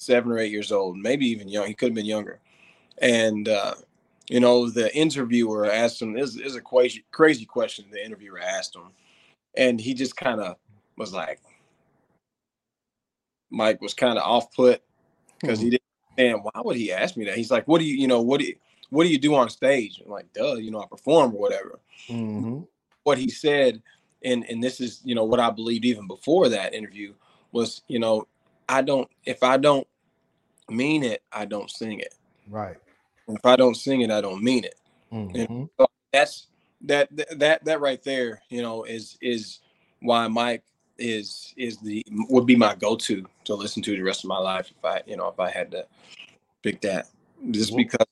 seven 0.07 0.33
or 0.33 0.38
eight 0.38 0.53
years 0.53 0.73
old, 0.73 0.97
maybe 0.97 1.27
even 1.27 1.49
young. 1.49 1.66
He 1.66 1.75
could 1.75 1.90
have 1.90 1.95
been 1.95 2.07
younger. 2.07 2.40
And 2.99 3.49
uh, 3.49 3.75
you 4.29 4.40
know, 4.40 4.71
the 4.71 4.95
interviewer 4.97 5.71
asked 5.71 6.01
him 6.01 6.12
this 6.12 6.37
is 6.37 6.57
a 6.57 6.61
crazy 6.61 7.05
crazy 7.11 7.45
question. 7.45 7.87
The 7.90 8.05
interviewer 8.05 8.40
asked 8.40 8.75
him, 8.75 8.90
and 9.57 9.81
he 9.81 9.95
just 9.95 10.16
kind 10.16 10.40
of 10.40 10.57
was 10.97 11.12
like, 11.12 11.40
Mike 13.51 13.81
was 13.81 13.95
kind 13.95 14.19
of 14.19 14.25
off 14.25 14.53
put 14.55 14.83
because 15.40 15.61
he 15.61 15.66
mm-hmm. 15.66 15.71
didn't 15.73 15.83
understand 16.19 16.45
why 16.45 16.62
would 16.62 16.77
he 16.77 16.92
ask 16.92 17.16
me 17.16 17.25
that. 17.27 17.37
He's 17.37 17.51
like, 17.51 17.69
what 17.69 17.79
do 17.79 17.85
you, 17.85 17.95
you 17.95 18.09
know, 18.09 18.21
what 18.21 18.40
do 18.40 18.47
you, 18.47 18.57
what 18.90 19.05
do 19.05 19.11
you 19.11 19.19
do 19.19 19.35
on 19.35 19.49
stage? 19.51 20.01
I'm 20.05 20.11
like, 20.11 20.33
duh, 20.33 20.55
you 20.55 20.71
know, 20.71 20.81
I 20.81 20.87
perform 20.87 21.35
or 21.35 21.40
whatever. 21.40 21.79
Mm-hmm. 22.09 22.61
What 23.03 23.19
he 23.19 23.29
said, 23.29 23.83
and 24.25 24.45
and 24.49 24.62
this 24.62 24.81
is, 24.81 25.01
you 25.05 25.14
know, 25.14 25.25
what 25.25 25.40
I 25.40 25.51
believed 25.51 25.85
even 25.85 26.07
before 26.07 26.49
that 26.49 26.75
interview 26.75 27.14
was, 27.53 27.83
you 27.87 27.99
know, 27.99 28.27
I 28.69 28.83
don't 28.83 29.09
if 29.25 29.42
I 29.42 29.57
don't 29.57 29.87
mean 30.70 31.02
it, 31.02 31.22
I 31.33 31.44
don't 31.44 31.70
sing 31.70 32.00
it. 32.00 32.14
Right. 32.48 32.76
And 33.29 33.37
if 33.37 33.44
I 33.44 33.57
don't 33.57 33.76
sing 33.76 34.02
it, 34.02 34.11
I 34.11 34.20
don't 34.20 34.42
mean 34.42 34.64
it. 34.64 34.76
Mm-hmm. 35.12 35.64
So 35.79 35.87
that's 36.12 36.46
that 36.83 37.09
that 37.38 37.64
that 37.64 37.81
right 37.81 38.02
there, 38.02 38.42
you 38.48 38.62
know, 38.62 38.85
is 38.85 39.18
is 39.20 39.61
why 40.00 40.29
Mike 40.29 40.62
is 40.98 41.52
is 41.57 41.79
the 41.79 42.05
would 42.31 42.46
be 42.46 42.57
my 42.57 42.74
go-to 42.74 43.26
to 43.44 43.55
listen 43.55 43.83
to 43.83 43.90
the 43.90 44.02
rest 44.02 44.24
of 44.24 44.29
my 44.29 44.38
life 44.38 44.72
if 44.76 44.85
I 44.85 45.02
you 45.07 45.16
know 45.16 45.29
if 45.29 45.38
I 45.38 45.50
had 45.50 45.70
to 45.72 45.87
pick 46.62 46.81
that 46.81 47.09
just 47.50 47.76
because 47.76 48.07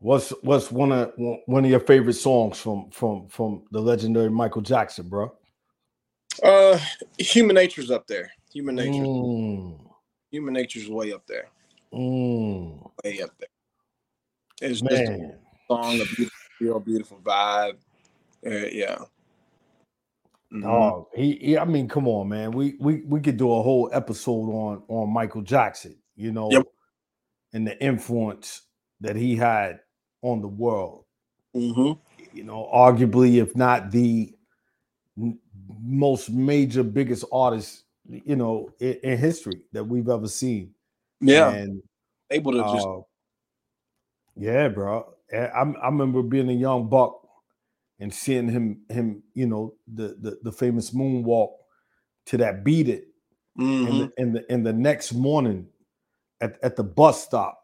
What's 0.00 0.30
what's 0.42 0.70
one 0.70 0.92
of 0.92 1.12
one 1.16 1.64
of 1.64 1.70
your 1.70 1.80
favorite 1.80 2.14
songs 2.14 2.58
from 2.58 2.90
from 2.90 3.26
from 3.28 3.62
the 3.72 3.80
legendary 3.80 4.30
Michael 4.30 4.62
Jackson, 4.62 5.08
bro? 5.08 5.32
Uh, 6.42 6.78
Human 7.18 7.54
Nature's 7.54 7.90
up 7.90 8.06
there. 8.06 8.30
Human 8.52 8.74
Nature. 8.74 9.04
Mm. 9.04 9.85
Human 10.36 10.52
Nature's 10.52 10.90
way 10.90 11.14
up 11.14 11.26
there. 11.26 11.48
Mm. 11.94 12.90
Way 13.02 13.22
up 13.22 13.30
there. 13.38 13.48
It's 14.60 14.82
Man. 14.82 14.90
just 14.90 15.10
a 15.10 15.38
song, 15.66 15.94
a 15.94 16.04
beautiful, 16.14 16.80
beautiful 16.80 17.18
vibe. 17.24 17.76
Uh, 18.46 18.50
yeah. 18.70 18.98
Mm-hmm. 20.52 20.66
Oh, 20.66 21.08
he, 21.14 21.38
he, 21.40 21.58
I 21.58 21.64
mean, 21.64 21.88
come 21.88 22.06
on, 22.06 22.28
man. 22.28 22.50
We 22.50 22.76
we 22.78 23.00
we 23.06 23.20
could 23.20 23.38
do 23.38 23.50
a 23.50 23.62
whole 23.62 23.88
episode 23.94 24.50
on 24.50 24.82
on 24.88 25.10
Michael 25.10 25.40
Jackson, 25.40 25.96
you 26.16 26.32
know, 26.32 26.50
yep. 26.50 26.66
and 27.54 27.66
the 27.66 27.82
influence 27.82 28.62
that 29.00 29.16
he 29.16 29.36
had 29.36 29.80
on 30.20 30.42
the 30.42 30.48
world. 30.48 31.04
Mm-hmm. 31.54 31.98
You 32.36 32.44
know, 32.44 32.70
arguably, 32.74 33.40
if 33.42 33.56
not 33.56 33.90
the 33.90 34.34
most 35.80 36.28
major, 36.28 36.82
biggest 36.82 37.24
artist, 37.32 37.85
you 38.08 38.36
know, 38.36 38.70
in, 38.80 38.98
in 39.02 39.18
history 39.18 39.62
that 39.72 39.84
we've 39.84 40.08
ever 40.08 40.28
seen. 40.28 40.72
Yeah, 41.20 41.50
and 41.50 41.82
able 42.30 42.52
to 42.52 42.64
uh, 42.64 42.74
just, 42.74 42.88
yeah, 44.36 44.68
bro. 44.68 45.14
I, 45.32 45.62
I 45.82 45.86
remember 45.86 46.22
being 46.22 46.48
a 46.50 46.52
young 46.52 46.88
buck 46.88 47.26
and 47.98 48.12
seeing 48.12 48.48
him 48.48 48.80
him 48.88 49.22
you 49.34 49.46
know 49.46 49.74
the 49.92 50.16
the, 50.20 50.38
the 50.42 50.52
famous 50.52 50.90
moonwalk 50.90 51.52
to 52.26 52.36
that 52.36 52.64
beat 52.64 52.88
it 52.88 53.08
mm-hmm. 53.58 53.86
and, 53.86 54.00
the, 54.00 54.12
and 54.18 54.36
the 54.36 54.52
and 54.52 54.66
the 54.66 54.72
next 54.72 55.12
morning 55.12 55.66
at, 56.40 56.58
at 56.62 56.76
the 56.76 56.84
bus 56.84 57.24
stop 57.24 57.62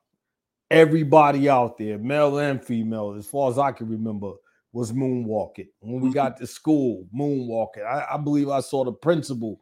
everybody 0.70 1.48
out 1.48 1.76
there 1.76 1.98
male 1.98 2.38
and 2.38 2.64
female 2.64 3.14
as 3.16 3.26
far 3.26 3.50
as 3.50 3.59
i 3.59 3.70
can 3.70 3.88
remember 3.88 4.33
was 4.72 4.92
moonwalking 4.92 5.68
when 5.81 6.00
we 6.00 6.09
mm-hmm. 6.09 6.14
got 6.14 6.37
to 6.37 6.46
school 6.46 7.07
moonwalking 7.14 7.85
I, 7.85 8.14
I 8.14 8.16
believe 8.16 8.48
i 8.48 8.61
saw 8.61 8.85
the 8.85 8.92
principal 8.92 9.61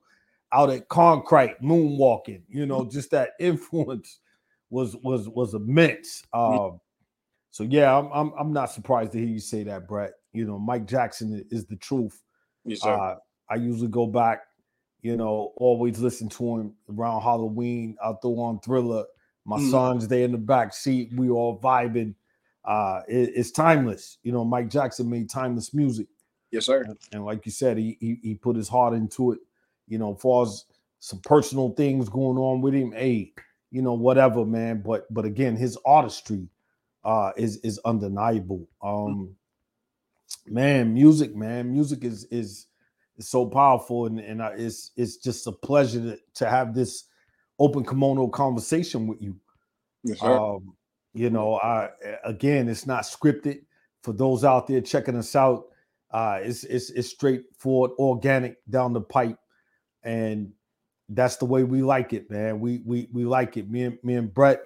out 0.53 0.71
at 0.71 0.89
Cronkite 0.89 1.61
moonwalking 1.63 2.43
you 2.49 2.67
know 2.67 2.85
just 2.85 3.11
that 3.11 3.31
influence 3.41 4.21
was 4.71 4.97
was 5.03 5.29
was 5.29 5.55
immense 5.55 6.23
um 6.33 6.81
so 7.51 7.65
yeah 7.65 7.97
I'm, 7.97 8.11
I'm 8.13 8.33
i'm 8.39 8.53
not 8.53 8.71
surprised 8.71 9.13
to 9.13 9.19
hear 9.19 9.27
you 9.27 9.41
say 9.41 9.65
that 9.65 9.89
brett 9.89 10.13
you 10.33 10.45
know, 10.45 10.59
Mike 10.59 10.87
Jackson 10.87 11.45
is 11.51 11.67
the 11.67 11.77
truth. 11.77 12.23
Yes, 12.65 12.83
sir. 12.83 12.93
Uh, 12.93 13.17
I 13.49 13.57
usually 13.57 13.89
go 13.89 14.07
back, 14.07 14.43
you 15.03 15.17
know, 15.17 15.53
always 15.57 15.99
listen 15.99 16.29
to 16.31 16.57
him 16.57 16.75
around 16.89 17.23
Halloween. 17.23 17.97
I'll 18.03 18.17
throw 18.17 18.39
on 18.41 18.61
Thriller. 18.61 19.05
My 19.45 19.59
mm. 19.59 19.71
son's 19.71 20.07
there 20.07 20.25
in 20.25 20.33
the 20.33 20.39
back 20.39 20.73
seat. 20.73 21.11
We 21.15 21.31
all 21.31 21.59
vibing. 21.59 22.15
Uh, 22.65 23.01
it, 23.09 23.33
it's 23.35 23.51
timeless. 23.51 24.19
You 24.23 24.33
know, 24.33 24.45
Mike 24.45 24.69
Jackson 24.69 25.11
made 25.11 25.29
timeless 25.29 25.75
music. 25.75 26.07
Yes, 26.53 26.67
sir. 26.67 26.83
And, 26.83 26.99
and 27.13 27.25
like 27.25 27.47
you 27.47 27.53
said, 27.53 27.79
he, 27.79 27.97
he, 28.01 28.19
he 28.23 28.35
put 28.35 28.57
his 28.57 28.69
heart 28.69 28.95
into 28.95 29.33
it. 29.33 29.39
You 29.91 29.99
know, 29.99 30.15
far 30.15 30.45
as 30.45 30.65
some 31.01 31.19
personal 31.21 31.71
things 31.75 32.09
going 32.09 32.39
on 32.39 32.63
with 32.63 32.73
him. 32.73 32.93
Hey, 32.93 33.35
you 33.71 33.83
know, 33.83 33.93
whatever, 33.93 34.47
man. 34.47 34.81
But 34.81 35.13
but 35.13 35.27
again, 35.27 35.57
his 35.57 35.77
artistry 35.85 36.49
uh 37.05 37.33
is 37.37 37.59
is 37.59 37.79
undeniable. 37.85 38.67
Um 38.83 39.37
man, 40.47 40.95
music, 40.95 41.35
man, 41.37 41.71
music 41.71 42.05
is 42.05 42.25
is 42.31 42.67
is 43.17 43.29
so 43.29 43.47
powerful, 43.47 44.07
and 44.07 44.19
and 44.21 44.43
uh, 44.43 44.53
it's 44.55 44.93
it's 44.97 45.17
just 45.17 45.47
a 45.47 45.53
pleasure 45.53 46.01
to, 46.01 46.19
to 46.35 46.49
have 46.49 46.75
this 46.75 47.05
open 47.59 47.85
kimono 47.85 48.29
conversation 48.29 49.07
with 49.07 49.21
you. 49.21 49.37
Yes, 50.03 50.21
sir. 50.21 50.39
Um, 50.39 50.75
you 51.13 51.31
know, 51.31 51.57
I 51.57 51.91
again, 52.25 52.69
it's 52.69 52.87
not 52.87 53.03
scripted. 53.03 53.63
For 54.03 54.13
those 54.13 54.45
out 54.45 54.67
there 54.67 54.81
checking 54.81 55.17
us 55.17 55.37
out, 55.37 55.67
uh, 56.11 56.39
it's 56.43 56.65
it's 56.65 56.91
it's 56.91 57.09
straightforward, 57.09 57.93
organic 57.99 58.57
down 58.71 58.93
the 58.93 59.01
pipe, 59.01 59.39
and 60.03 60.53
that's 61.09 61.37
the 61.37 61.45
way 61.45 61.65
we 61.65 61.83
like 61.83 62.13
it, 62.13 62.31
man. 62.31 62.61
We 62.61 62.83
we 62.85 63.09
we 63.13 63.25
like 63.25 63.57
it. 63.57 63.71
Me 63.71 63.85
and 63.85 63.99
me 64.03 64.15
and 64.15 64.33
Brett, 64.33 64.61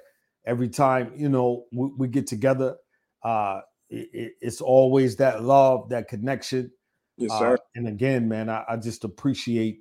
every 0.47 0.69
time 0.69 1.13
you 1.17 1.29
know 1.29 1.65
we, 1.73 1.91
we 1.99 2.09
get 2.09 2.27
together, 2.27 2.77
uh, 3.23 3.61
it, 3.89 4.35
it's 4.41 4.61
always 4.61 5.17
that 5.17 5.43
love, 5.43 5.89
that 5.91 6.09
connection. 6.09 6.71
Yes, 7.17 7.31
Uh, 7.33 7.39
sir. 7.39 7.59
and 7.75 7.89
again, 7.89 8.29
man, 8.29 8.51
I, 8.51 8.65
I 8.69 8.77
just 8.77 9.05
appreciate 9.05 9.79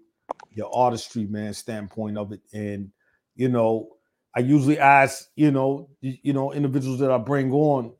your 0.51 0.73
artistry, 0.73 1.25
man, 1.25 1.53
standpoint 1.53 2.17
of 2.17 2.31
it. 2.31 2.41
And 2.53 2.91
you 3.35 3.49
know, 3.49 3.89
I 4.35 4.39
usually 4.39 4.79
ask, 4.79 5.27
you 5.35 5.51
know, 5.51 5.89
you, 6.01 6.17
you 6.23 6.33
know, 6.33 6.53
individuals 6.53 6.99
that 6.99 7.11
I 7.11 7.17
bring 7.17 7.51
on, 7.51 7.93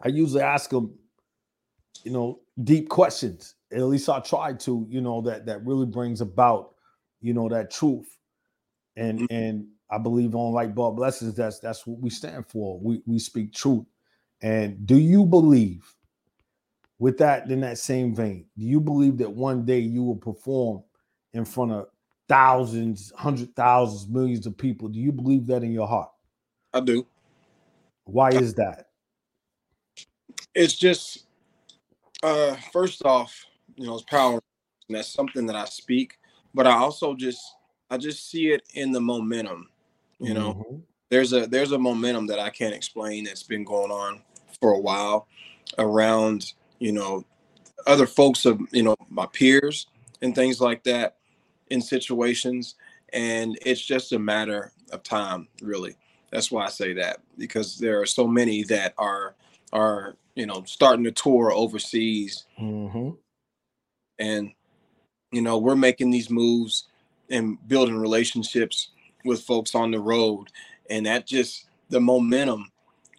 I 0.00 0.08
usually 0.08 0.42
ask 0.42 0.70
them, 0.70 0.94
you 2.04 2.12
know, 2.12 2.40
deep 2.62 2.88
questions. 2.88 3.54
At 3.72 3.82
least 3.82 4.08
I 4.08 4.20
try 4.20 4.52
to, 4.54 4.86
you 4.88 5.00
know, 5.00 5.20
that 5.22 5.46
that 5.46 5.64
really 5.64 5.86
brings 5.86 6.20
about, 6.20 6.74
you 7.20 7.32
know, 7.34 7.48
that 7.48 7.70
truth. 7.70 8.18
And 8.96 9.20
Mhm. 9.20 9.26
and 9.30 9.66
I 9.90 9.98
believe 9.98 10.34
on 10.34 10.52
Light 10.52 10.74
Bulb 10.74 10.98
Lessons, 10.98 11.34
that's 11.34 11.58
that's 11.58 11.86
what 11.86 11.98
we 11.98 12.10
stand 12.10 12.46
for. 12.46 12.78
We 12.80 13.02
we 13.06 13.18
speak 13.18 13.52
truth. 13.52 13.86
And 14.42 14.86
do 14.86 14.96
you 14.98 15.24
believe 15.24 15.94
with 16.98 17.18
that 17.18 17.50
in 17.50 17.60
that 17.60 17.78
same 17.78 18.14
vein, 18.14 18.46
do 18.56 18.64
you 18.64 18.80
believe 18.80 19.18
that 19.18 19.30
one 19.30 19.64
day 19.64 19.78
you 19.80 20.02
will 20.04 20.16
perform 20.16 20.82
in 21.32 21.44
front 21.44 21.72
of 21.72 21.88
thousands, 22.28 23.12
hundred 23.16 23.54
thousands, 23.56 24.08
millions 24.08 24.46
of 24.46 24.56
people? 24.56 24.88
Do 24.88 25.00
you 25.00 25.12
believe 25.12 25.46
that 25.46 25.62
in 25.62 25.72
your 25.72 25.88
heart? 25.88 26.10
I 26.72 26.80
do. 26.80 27.06
Why 28.04 28.32
is 28.32 28.54
that? 28.54 28.88
It's 30.54 30.74
just 30.74 31.24
uh 32.22 32.56
first 32.72 33.04
off, 33.04 33.46
you 33.82 33.88
know, 33.88 33.94
it's 33.94 34.04
power 34.04 34.40
and 34.88 34.96
that's 34.96 35.08
something 35.08 35.44
that 35.46 35.56
I 35.56 35.64
speak, 35.64 36.18
but 36.54 36.68
I 36.68 36.74
also 36.74 37.14
just 37.14 37.42
I 37.90 37.98
just 37.98 38.30
see 38.30 38.52
it 38.52 38.62
in 38.74 38.92
the 38.92 39.00
momentum. 39.00 39.68
You 40.20 40.34
know, 40.34 40.54
Mhm. 40.54 40.82
there's 41.10 41.32
a 41.32 41.48
there's 41.48 41.72
a 41.72 41.78
momentum 41.78 42.28
that 42.28 42.38
I 42.38 42.48
can't 42.48 42.74
explain 42.74 43.24
that's 43.24 43.42
been 43.42 43.64
going 43.64 43.90
on 43.90 44.22
for 44.60 44.72
a 44.72 44.78
while 44.78 45.26
around, 45.78 46.52
you 46.78 46.92
know, 46.92 47.24
other 47.86 48.06
folks 48.06 48.46
of, 48.46 48.60
you 48.70 48.84
know, 48.84 48.94
my 49.10 49.26
peers 49.26 49.88
and 50.22 50.32
things 50.32 50.60
like 50.60 50.84
that 50.84 51.16
in 51.70 51.82
situations 51.82 52.76
and 53.12 53.58
it's 53.62 53.84
just 53.84 54.12
a 54.12 54.18
matter 54.18 54.72
of 54.92 55.02
time, 55.02 55.48
really. 55.60 55.96
That's 56.30 56.52
why 56.52 56.66
I 56.66 56.68
say 56.68 56.92
that 56.94 57.20
because 57.36 57.78
there 57.78 58.00
are 58.00 58.06
so 58.06 58.28
many 58.28 58.62
that 58.64 58.94
are 58.96 59.34
are, 59.72 60.14
you 60.36 60.46
know, 60.46 60.62
starting 60.66 61.04
to 61.04 61.10
tour 61.10 61.50
overseas 61.50 62.44
Mhm. 62.58 63.16
And 64.22 64.52
you 65.32 65.42
know 65.42 65.58
we're 65.58 65.76
making 65.76 66.10
these 66.10 66.30
moves 66.30 66.84
and 67.28 67.58
building 67.66 67.96
relationships 67.96 68.90
with 69.24 69.42
folks 69.42 69.74
on 69.74 69.90
the 69.90 69.98
road. 70.00 70.48
And 70.90 71.06
that 71.06 71.26
just 71.26 71.66
the 71.90 72.00
momentum 72.00 72.70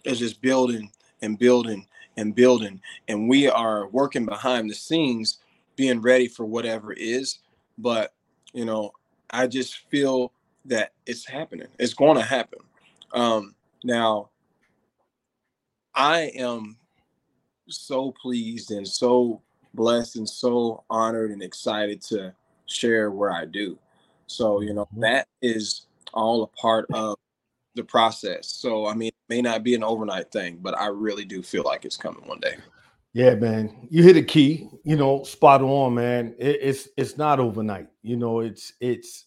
is 0.04 0.20
just 0.20 0.42
building 0.42 0.92
and 1.22 1.38
building 1.38 1.88
and 2.18 2.34
building. 2.36 2.80
And 3.08 3.28
we 3.28 3.48
are 3.48 3.88
working 3.88 4.26
behind 4.26 4.70
the 4.70 4.76
scenes 4.76 5.40
being 5.76 6.02
ready 6.02 6.28
for 6.28 6.46
whatever 6.46 6.94
is. 6.94 7.40
But 7.78 8.14
you 8.54 8.66
know 8.66 8.92
i 9.32 9.48
just 9.48 9.90
feel 9.90 10.32
that 10.66 10.94
it's 11.06 11.28
happening. 11.28 11.68
It's 11.80 11.94
going 11.94 12.16
to 12.16 12.24
happen. 12.24 12.60
Um 13.14 13.56
now 13.84 14.30
i 15.96 16.32
am 16.36 16.78
so 17.68 18.14
pleased 18.22 18.72
and 18.72 18.88
so 18.88 19.42
blessed 19.74 20.18
and 20.18 20.30
so 20.30 20.84
honored 20.90 21.32
and 21.32 21.42
excited 21.44 22.02
to 22.02 22.34
share 22.66 23.12
where 23.12 23.32
I 23.32 23.46
do. 23.46 23.78
So, 24.28 24.62
you 24.62 24.74
know, 24.74 24.88
Mhm. 24.96 25.02
that 25.02 25.28
is 25.42 25.88
all 26.14 26.44
a 26.44 26.48
part 26.48 26.88
of 26.94 27.18
the 27.76 27.84
process. 27.84 28.48
So, 28.48 28.86
I 28.88 28.94
mean, 28.94 29.10
it 29.10 29.16
may 29.30 29.42
not 29.42 29.64
be 29.64 29.76
an 29.76 29.84
overnight 29.84 30.32
thing, 30.32 30.60
but 30.62 30.78
I 30.78 30.88
really 30.88 31.26
do 31.26 31.42
feel 31.44 31.64
like 31.64 31.86
it's 31.86 31.98
coming 31.98 32.28
one 32.28 32.40
day. 32.40 32.58
Yeah, 33.14 33.36
man, 33.36 33.88
you 33.90 34.04
hit 34.04 34.18
a 34.18 34.24
key. 34.24 34.70
You 34.84 34.96
know, 34.96 35.24
spot 35.24 35.62
on, 35.62 35.96
man. 35.96 36.36
It, 36.40 36.60
it's 36.62 36.90
it's 36.98 37.18
not 37.18 37.40
overnight. 37.40 37.88
You 38.02 38.18
know, 38.18 38.40
it's 38.40 38.74
it's. 38.80 39.26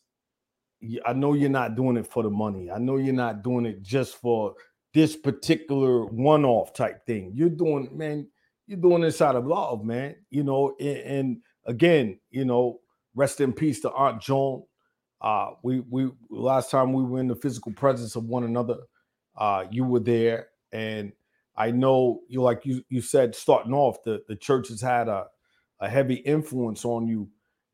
I 1.07 1.13
know 1.15 1.33
you're 1.33 1.49
not 1.51 1.75
doing 1.75 1.97
it 1.97 2.07
for 2.07 2.23
the 2.23 2.31
money. 2.31 2.71
I 2.71 2.79
know 2.79 2.97
you're 2.97 3.15
not 3.15 3.43
doing 3.43 3.67
it 3.67 3.83
just 3.83 4.17
for 4.17 4.55
this 4.95 5.17
particular 5.17 6.05
one-off 6.07 6.73
type 6.75 7.05
thing. 7.07 7.33
You're 7.35 7.49
doing, 7.49 7.91
man. 7.97 8.29
You're 8.67 8.81
doing 8.81 9.03
this 9.03 9.21
out 9.23 9.37
of 9.37 9.47
love, 9.47 9.85
man. 9.85 10.17
You 10.31 10.45
know, 10.45 10.75
and, 10.81 10.99
and 10.99 11.37
again, 11.67 12.19
you 12.31 12.45
know, 12.45 12.81
rest 13.15 13.41
in 13.41 13.53
peace 13.53 13.81
to 13.81 13.93
Aunt 13.93 14.21
Joan. 14.21 14.65
Uh, 15.21 15.51
we 15.63 15.81
we 15.81 16.11
last 16.31 16.71
time 16.71 16.93
we 16.93 17.03
were 17.03 17.21
in 17.21 17.29
the 17.29 17.37
physical 17.37 17.73
presence 17.73 18.17
of 18.17 18.25
one 18.25 18.45
another. 18.45 18.79
Uh, 19.37 19.65
you 19.71 19.85
were 19.85 20.01
there, 20.01 20.49
and 20.73 21.13
I 21.57 21.71
know 21.71 22.21
you 22.29 22.43
like 22.43 22.67
you 22.67 22.83
you 22.89 23.01
said 23.01 23.35
starting 23.35 23.73
off 23.73 24.03
the 24.05 24.23
the 24.29 24.37
church 24.37 24.69
has 24.69 24.81
had 24.81 25.09
a 25.09 25.27
a 25.81 25.89
heavy 25.89 26.17
influence 26.17 26.85
on 26.85 27.07
you 27.07 27.29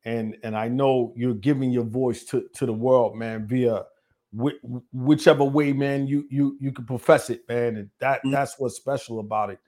and 0.05 0.37
and 0.43 0.57
I 0.57 0.69
know 0.69 1.13
you're 1.17 1.35
giving 1.35 1.71
your 1.71 1.85
voice 1.85 2.25
to 2.27 2.49
to 2.55 2.67
the 2.67 2.73
world 2.73 3.17
man 3.17 3.47
via 3.47 3.85
whi- 4.33 4.59
whichever 4.93 5.45
way 5.45 5.73
man 5.73 6.07
you 6.09 6.27
you 6.31 6.57
you 6.61 6.73
can 6.73 6.85
profess 6.85 7.31
it 7.31 7.43
man 7.49 7.77
and 7.77 7.91
that 8.01 8.21
Mhm. 8.25 8.33
that's 8.33 8.59
what's 8.59 8.77
special 8.77 9.21
about 9.21 9.51
it 9.51 9.61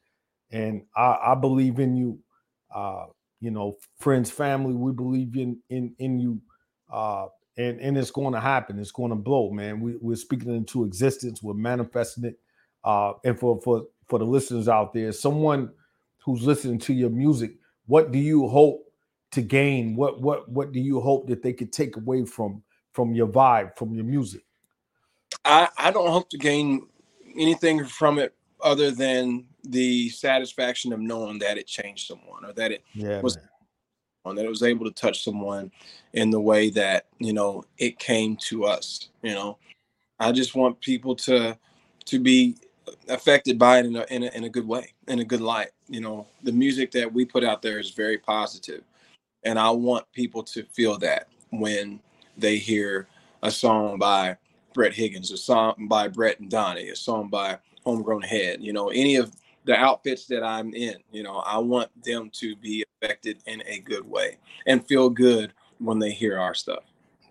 and 0.54 0.82
I 0.96 1.18
I 1.22 1.34
believe 1.34 1.78
in 1.78 1.96
you. 1.96 2.18
Uh 2.74 3.06
you 3.40 3.50
know 3.50 3.76
friends 3.98 4.30
family 4.30 4.74
we 4.74 4.92
believe 4.92 5.36
in 5.36 5.58
in 5.68 5.94
in 5.98 6.18
you. 6.18 6.40
Uh 6.90 7.26
and 7.56 7.80
and 7.80 7.96
it's 7.96 8.10
going 8.10 8.34
to 8.34 8.40
happen. 8.40 8.78
It's 8.78 8.90
going 8.90 9.10
to 9.10 9.16
blow 9.16 9.50
man. 9.50 9.80
We, 9.80 9.96
we're 10.00 10.16
speaking 10.16 10.54
into 10.54 10.84
existence. 10.84 11.42
We're 11.42 11.54
manifesting 11.54 12.24
it. 12.24 12.38
Uh, 12.82 13.12
and 13.24 13.38
for 13.38 13.60
for 13.62 13.86
for 14.08 14.18
the 14.18 14.24
listeners 14.24 14.68
out 14.68 14.92
there, 14.92 15.12
someone 15.12 15.70
who's 16.24 16.42
listening 16.42 16.78
to 16.80 16.92
your 16.92 17.10
music, 17.10 17.52
what 17.86 18.12
do 18.12 18.18
you 18.18 18.48
hope 18.48 18.92
to 19.32 19.42
gain? 19.42 19.96
What 19.96 20.20
what 20.20 20.48
what 20.48 20.72
do 20.72 20.80
you 20.80 21.00
hope 21.00 21.28
that 21.28 21.42
they 21.42 21.52
could 21.52 21.72
take 21.72 21.96
away 21.96 22.24
from 22.24 22.62
from 22.92 23.14
your 23.14 23.28
vibe, 23.28 23.76
from 23.76 23.94
your 23.94 24.04
music? 24.04 24.42
I, 25.44 25.68
I 25.78 25.90
don't 25.90 26.10
hope 26.10 26.30
to 26.30 26.38
gain 26.38 26.86
anything 27.36 27.84
from 27.84 28.18
it 28.18 28.34
other 28.62 28.90
than 28.90 29.46
the 29.64 30.08
satisfaction 30.10 30.92
of 30.92 31.00
knowing 31.00 31.38
that 31.38 31.58
it 31.58 31.66
changed 31.66 32.06
someone 32.06 32.44
or 32.44 32.52
that 32.52 32.72
it 32.72 32.82
Yeah, 32.94 33.20
Was- 33.20 33.38
on 34.24 34.36
that 34.36 34.44
it 34.44 34.48
was 34.48 34.62
able 34.62 34.86
to 34.86 34.90
touch 34.90 35.22
someone 35.22 35.70
in 36.14 36.30
the 36.30 36.40
way 36.40 36.70
that 36.70 37.06
you 37.18 37.32
know 37.32 37.64
it 37.78 37.98
came 37.98 38.36
to 38.36 38.64
us 38.64 39.08
you 39.22 39.34
know? 39.34 39.58
I 40.18 40.32
just 40.32 40.54
want 40.54 40.80
people 40.80 41.14
to 41.16 41.58
to 42.06 42.18
be 42.18 42.56
affected 43.08 43.58
by 43.58 43.78
it 43.78 43.86
in 43.86 43.96
a, 43.96 44.06
in 44.10 44.22
a, 44.24 44.30
in 44.36 44.44
a 44.44 44.48
good 44.48 44.66
way 44.66 44.92
in 45.08 45.18
a 45.18 45.24
good 45.24 45.40
light 45.40 45.70
you 45.88 46.00
know? 46.00 46.26
The 46.42 46.52
music 46.52 46.90
that 46.92 47.12
we 47.12 47.24
put 47.24 47.44
out 47.44 47.62
there 47.62 47.78
is 47.78 47.90
very 47.90 48.18
positive 48.18 48.82
and 49.44 49.58
i 49.58 49.70
want 49.70 50.10
people 50.12 50.42
to 50.42 50.64
feel 50.64 50.98
that 50.98 51.28
when 51.50 52.00
they 52.36 52.56
hear 52.56 53.06
a 53.42 53.50
song 53.50 53.98
by 53.98 54.36
brett 54.72 54.92
higgins 54.94 55.30
a 55.30 55.36
song 55.36 55.86
by 55.88 56.08
brett 56.08 56.40
and 56.40 56.50
donnie 56.50 56.88
a 56.88 56.96
song 56.96 57.28
by 57.28 57.58
homegrown 57.84 58.22
head 58.22 58.62
you 58.62 58.72
know? 58.72 58.88
Any 58.88 59.16
of 59.16 59.34
the 59.64 59.74
outfits 59.74 60.26
that 60.26 60.42
i'm 60.42 60.72
in 60.74 60.96
you 61.10 61.22
know 61.22 61.38
i 61.38 61.58
want 61.58 61.90
them 62.04 62.30
to 62.32 62.54
be 62.56 62.84
affected 63.02 63.38
in 63.46 63.62
a 63.66 63.78
good 63.80 64.08
way 64.08 64.36
and 64.66 64.86
feel 64.86 65.10
good 65.10 65.52
when 65.78 65.98
they 65.98 66.10
hear 66.10 66.38
our 66.38 66.54
stuff 66.54 66.84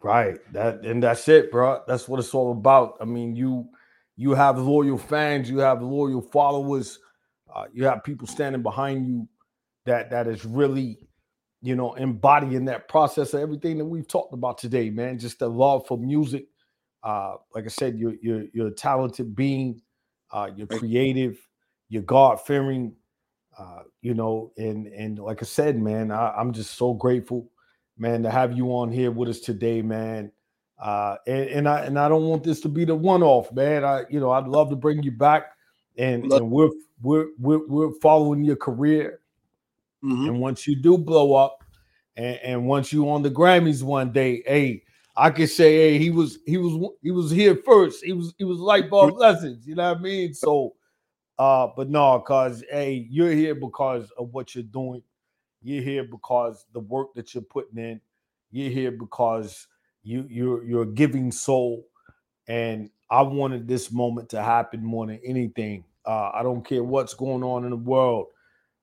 Right. 0.04 0.39
That 0.52 0.86
and 0.86 1.02
that's 1.02 1.30
it, 1.30 1.50
bro. 1.50 1.82
That's 1.88 2.10
what 2.10 2.19
it's 2.19 2.34
all 2.34 2.52
about. 2.52 2.98
I 3.00 3.06
mean, 3.06 3.38
you 3.38 3.69
you 4.17 4.34
have 4.34 4.60
loyal 4.60 4.98
fans, 4.98 5.50
you 5.50 5.60
have 5.60 5.82
loyal 5.82 6.22
followers, 6.22 7.00
uh, 7.56 7.65
you 7.74 7.86
have 7.86 8.04
people 8.04 8.28
standing 8.28 8.62
behind 8.62 9.08
you 9.08 9.28
that 9.86 10.12
that 10.12 10.28
is 10.28 10.43
really, 10.43 11.00
you 11.62 11.78
know, 11.78 11.93
embodying 11.93 12.65
that 12.65 12.89
process 12.89 13.34
of 13.34 13.39
everything 13.39 13.78
that 13.78 13.86
we've 13.86 14.08
talked 14.08 14.34
about 14.34 14.58
today, 14.58 14.89
man. 14.89 15.17
Just 15.17 15.39
the 15.39 15.48
love 15.48 15.88
for 15.88 15.98
music. 15.98 16.48
Uh, 17.02 17.36
like 17.56 17.63
I 17.63 17.69
said, 17.69 17.98
you're 17.98 18.15
you're 18.22 18.43
you're 18.54 18.67
a 18.67 18.72
talented 18.72 19.34
being, 19.34 19.82
uh, 20.32 20.50
you're 20.54 20.67
creative, 20.67 21.39
you're 21.93 22.03
God 22.03 22.41
fearing, 22.41 22.93
uh, 23.58 23.84
you 24.01 24.13
know, 24.13 24.51
and 24.58 24.88
and 24.88 25.19
like 25.19 25.41
I 25.41 25.45
said, 25.45 25.82
man, 25.82 26.12
I, 26.12 26.32
I'm 26.32 26.51
just 26.51 26.75
so 26.75 26.93
grateful 26.93 27.49
man, 27.97 28.23
to 28.23 28.29
have 28.29 28.56
you 28.56 28.67
on 28.69 28.91
here 28.91 29.12
with 29.12 29.29
us 29.29 29.39
today, 29.39 29.82
man. 29.82 30.32
Uh, 30.82 31.15
and, 31.27 31.49
and 31.49 31.69
I 31.69 31.82
and 31.82 31.97
I 31.99 32.10
don't 32.10 32.25
want 32.25 32.43
this 32.43 32.60
to 32.62 32.69
be 32.69 32.84
the 32.84 32.95
one-off, 32.95 33.51
man. 33.53 33.86
I 33.86 34.03
you 34.10 34.19
know 34.19 34.32
I'd 34.32 34.47
love 34.47 34.69
to 34.71 34.75
bring 34.75 35.03
you 35.03 35.12
back, 35.12 35.51
and, 35.97 36.32
and 36.32 36.49
we're 36.51 36.71
we're 37.01 37.27
we're 37.39 37.65
we're 37.67 37.93
following 38.01 38.43
your 38.43 38.56
career. 38.56 39.19
Mm-hmm. 40.03 40.29
And 40.29 40.39
once 40.41 40.67
you 40.67 40.75
do 40.75 40.97
blow 40.97 41.36
up, 41.36 41.63
and, 42.17 42.38
and 42.43 42.67
once 42.67 42.91
you 42.91 43.10
on 43.10 43.21
the 43.21 43.32
Grammys 43.32 43.84
one 43.84 44.12
day, 44.12 44.43
hey, 44.45 44.84
I 45.15 45.29
can 45.29 45.47
say, 45.47 45.75
hey, 45.75 45.99
he 45.99 46.10
was 46.10 46.39
he 46.45 46.58
was 46.58 46.91
he 47.01 47.12
was 47.12 47.32
here 47.32 47.56
first. 47.63 48.03
He 48.03 48.12
was 48.12 48.34
he 48.38 48.43
was 48.43 48.60
light 48.60 48.89
bulb 48.89 49.17
lessons. 49.17 49.65
You 49.65 49.75
know 49.75 49.89
what 49.89 49.99
I 49.99 50.01
mean? 50.01 50.34
So, 50.34 50.73
uh, 51.39 51.67
but 51.76 51.89
no, 51.89 52.19
cause 52.19 52.63
hey, 52.69 53.08
you're 53.10 53.32
here 53.32 53.56
because 53.56 54.12
of 54.17 54.34
what 54.34 54.54
you're 54.56 54.63
doing. 54.63 55.02
You're 55.62 55.84
here 55.84 56.04
because 56.04 56.65
the 56.74 56.80
work 56.80 57.13
that 57.15 57.34
you're 57.34 57.43
putting 57.43 57.78
in. 57.80 58.02
You're 58.52 58.69
here 58.69 58.91
because 58.91 59.67
you 60.04 60.28
you're 60.30 60.63
you're 60.63 60.86
giving 60.86 61.32
soul, 61.32 61.88
and 62.48 62.89
I 63.10 63.24
wanted 63.24 63.67
this 63.67 63.91
moment 63.91 64.30
to 64.30 64.43
happen 64.43 64.84
more 64.84 65.08
than 65.08 65.19
anything. 65.26 65.86
Uh, 66.06 66.32
I 66.34 66.43
don't 66.43 66.65
care 66.65 66.84
what's 66.84 67.13
going 67.13 67.43
on 67.43 67.63
in 67.63 67.72
the 67.72 67.78
world. 67.78 68.28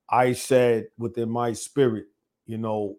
I 0.08 0.32
said 0.32 0.88
within 0.98 1.30
my 1.30 1.52
spirit, 1.52 2.06
you 2.46 2.58
know, 2.58 2.96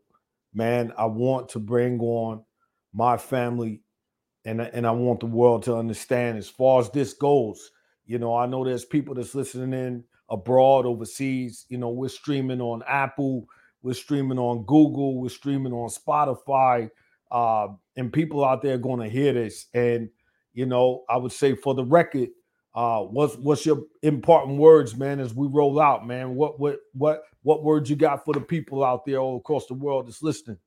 man, 0.54 0.94
I 0.98 1.06
want 1.06 1.50
to 1.50 1.60
bring 1.60 2.00
on 2.00 2.46
my 2.94 3.18
family, 3.18 3.82
and 4.46 4.62
and 4.62 4.88
I 4.88 4.92
want 4.92 5.20
the 5.20 5.26
world 5.26 5.64
to 5.64 5.76
understand 5.76 6.38
as 6.38 6.48
far 6.48 6.80
as 6.80 6.90
this 6.92 7.14
goes. 7.14 7.72
You 8.06 8.20
know, 8.20 8.36
I 8.36 8.46
know 8.46 8.64
there's 8.64 8.86
people 8.86 9.16
that's 9.16 9.36
listening 9.36 9.74
in 9.74 10.04
abroad, 10.30 10.86
overseas. 10.86 11.66
You 11.70 11.78
know, 11.78 11.90
we're 11.90 12.10
streaming 12.10 12.62
on 12.62 12.84
Apple, 12.88 13.46
we're 13.84 13.94
streaming 13.94 14.40
on 14.40 14.64
Google, 14.64 15.20
we're 15.20 15.30
streaming 15.30 15.74
on 15.74 15.90
Spotify, 15.90 16.90
uh, 17.32 17.68
and 17.96 18.12
people 18.12 18.44
out 18.44 18.62
there 18.62 18.78
going 18.78 19.02
to 19.02 19.10
hear 19.10 19.34
this. 19.34 19.68
And 19.74 20.10
you 20.54 20.66
know, 20.66 21.04
I 21.10 21.18
would 21.18 21.32
say 21.32 21.56
for 21.56 21.74
the 21.74 21.86
record, 21.86 22.30
uh, 22.74 23.02
what's 23.02 23.36
what's 23.36 23.66
your 23.66 23.84
important 24.02 24.58
words, 24.58 24.96
man, 24.96 25.20
as 25.20 25.34
we 25.34 25.48
roll 25.48 25.80
out, 25.80 26.08
man? 26.08 26.36
What 26.36 26.60
what 26.60 26.80
what 26.94 27.24
what 27.44 27.64
words 27.64 27.90
you 27.90 27.96
got 27.96 28.24
for 28.24 28.34
the 28.34 28.42
people 28.42 28.84
out 28.84 29.06
there 29.06 29.18
all 29.18 29.38
across 29.38 29.68
the 29.68 29.74
world 29.74 30.08
that's 30.08 30.24
listening? 30.24 30.58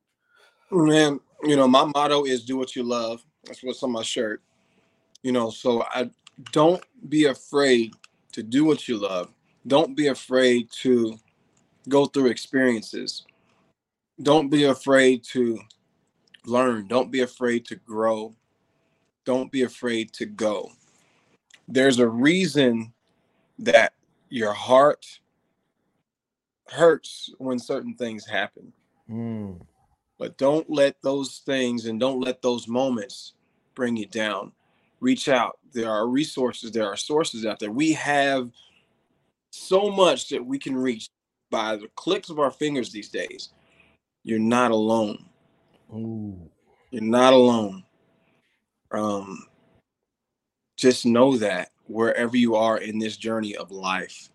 Man, 0.71 1.21
you 1.43 1.57
know, 1.57 1.69
my 1.69 1.85
motto 1.85 2.25
is 2.25 2.45
do 2.45 2.57
what 2.57 2.77
you 2.77 2.83
love. 2.83 3.25
That's 3.45 3.63
what's 3.63 3.83
on 3.83 3.93
my 3.93 4.03
shirt. 4.03 4.43
You 5.23 5.33
know, 5.33 5.51
so 5.51 5.83
I 5.83 6.11
don't 6.53 6.83
be 7.09 7.27
afraid 7.27 7.95
to 8.33 8.43
do 8.43 8.65
what 8.65 8.89
you 8.89 8.97
love. 8.97 9.31
Don't 9.67 9.97
be 9.97 10.09
afraid 10.09 10.71
to 10.83 11.19
go 11.89 12.07
through 12.07 12.27
experiences. 12.27 13.25
Don't 14.23 14.49
be 14.49 14.65
afraid 14.65 15.25
to 15.33 15.61
learn. 16.47 16.87
Don't 16.89 17.11
be 17.11 17.21
afraid 17.21 17.65
to 17.67 17.77
grow. 17.77 18.35
Don't 19.25 19.51
be 19.51 19.63
afraid 19.63 20.13
to 20.15 20.27
go. 20.27 20.71
There's 21.67 21.99
a 21.99 22.09
reason 22.09 22.93
that 23.59 23.95
your 24.29 24.53
heart 24.53 25.07
hurts 26.69 27.31
when 27.39 27.59
certain 27.59 27.95
things 27.95 28.27
happen. 28.27 28.73
Mm. 29.11 29.61
But 30.19 30.37
don't 30.39 30.69
let 30.71 31.01
those 31.03 31.43
things 31.45 31.87
and 31.87 31.99
don't 31.99 32.21
let 32.21 32.43
those 32.43 32.69
moments 32.69 33.33
bring 33.75 33.97
you 33.97 34.07
down. 34.07 34.53
Reach 35.05 35.29
out. 35.29 35.59
There 35.75 35.91
are 35.91 36.09
resources, 36.09 36.73
there 36.73 36.87
are 36.87 36.97
sources 36.97 37.45
out 37.45 37.59
there. 37.59 37.71
We 37.71 37.93
have 37.93 38.51
so 39.51 39.91
much 39.91 40.31
that 40.31 40.43
we 40.43 40.59
can 40.59 40.75
reach 40.75 41.11
by 41.51 41.77
the 41.77 41.89
clicks 41.95 42.31
of 42.31 42.39
our 42.39 42.51
fingers 42.51 42.91
these 42.91 43.11
days. 43.11 43.51
You're 44.23 44.39
not 44.39 44.71
alone. 44.71 45.27
Ooh. 45.93 46.51
You're 46.91 47.03
not 47.03 47.35
alone. 47.35 47.85
Um, 48.93 49.47
just 50.79 51.05
know 51.05 51.37
that 51.37 51.69
wherever 51.87 52.39
you 52.39 52.57
are 52.57 52.79
in 52.79 52.99
this 52.99 53.19
journey 53.19 53.55
of 53.57 53.71
life, 53.71 54.31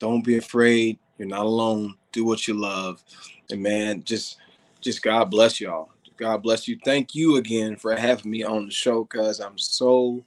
don't 0.00 0.24
be 0.24 0.36
afraid. 0.36 0.98
You're 1.16 1.28
not 1.28 1.46
alone. 1.46 1.94
Do 2.10 2.24
what 2.24 2.48
you 2.48 2.54
love. 2.54 3.04
And 3.52 3.62
man, 3.62 4.02
just 4.02 4.38
just 4.80 5.00
God 5.00 5.30
bless 5.30 5.60
y'all. 5.60 5.91
God 6.22 6.40
bless 6.40 6.68
you. 6.68 6.78
Thank 6.84 7.16
you 7.16 7.34
again 7.34 7.74
for 7.74 7.96
having 7.96 8.30
me 8.30 8.44
on 8.44 8.66
the 8.66 8.70
show 8.70 9.02
because 9.02 9.40
I'm 9.40 9.58
so 9.58 10.24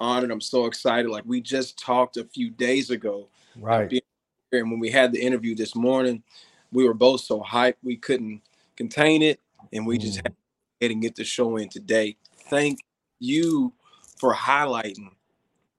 honored. 0.00 0.32
I'm 0.32 0.40
so 0.40 0.66
excited. 0.66 1.08
Like 1.08 1.22
we 1.24 1.40
just 1.40 1.78
talked 1.78 2.16
a 2.16 2.24
few 2.24 2.50
days 2.50 2.90
ago. 2.90 3.28
Right. 3.54 4.02
And 4.50 4.72
when 4.72 4.80
we 4.80 4.90
had 4.90 5.12
the 5.12 5.22
interview 5.22 5.54
this 5.54 5.76
morning, 5.76 6.24
we 6.72 6.82
were 6.82 6.94
both 6.94 7.20
so 7.20 7.40
hyped 7.42 7.76
we 7.84 7.96
couldn't 7.96 8.42
contain 8.74 9.22
it. 9.22 9.38
And 9.72 9.86
we 9.86 9.98
mm. 9.98 10.00
just 10.00 10.16
had 10.16 10.34
to 10.80 10.94
get 10.96 11.14
the 11.14 11.22
show 11.22 11.58
in 11.58 11.68
today. 11.68 12.16
Thank 12.50 12.80
you 13.20 13.72
for 14.18 14.34
highlighting, 14.34 15.10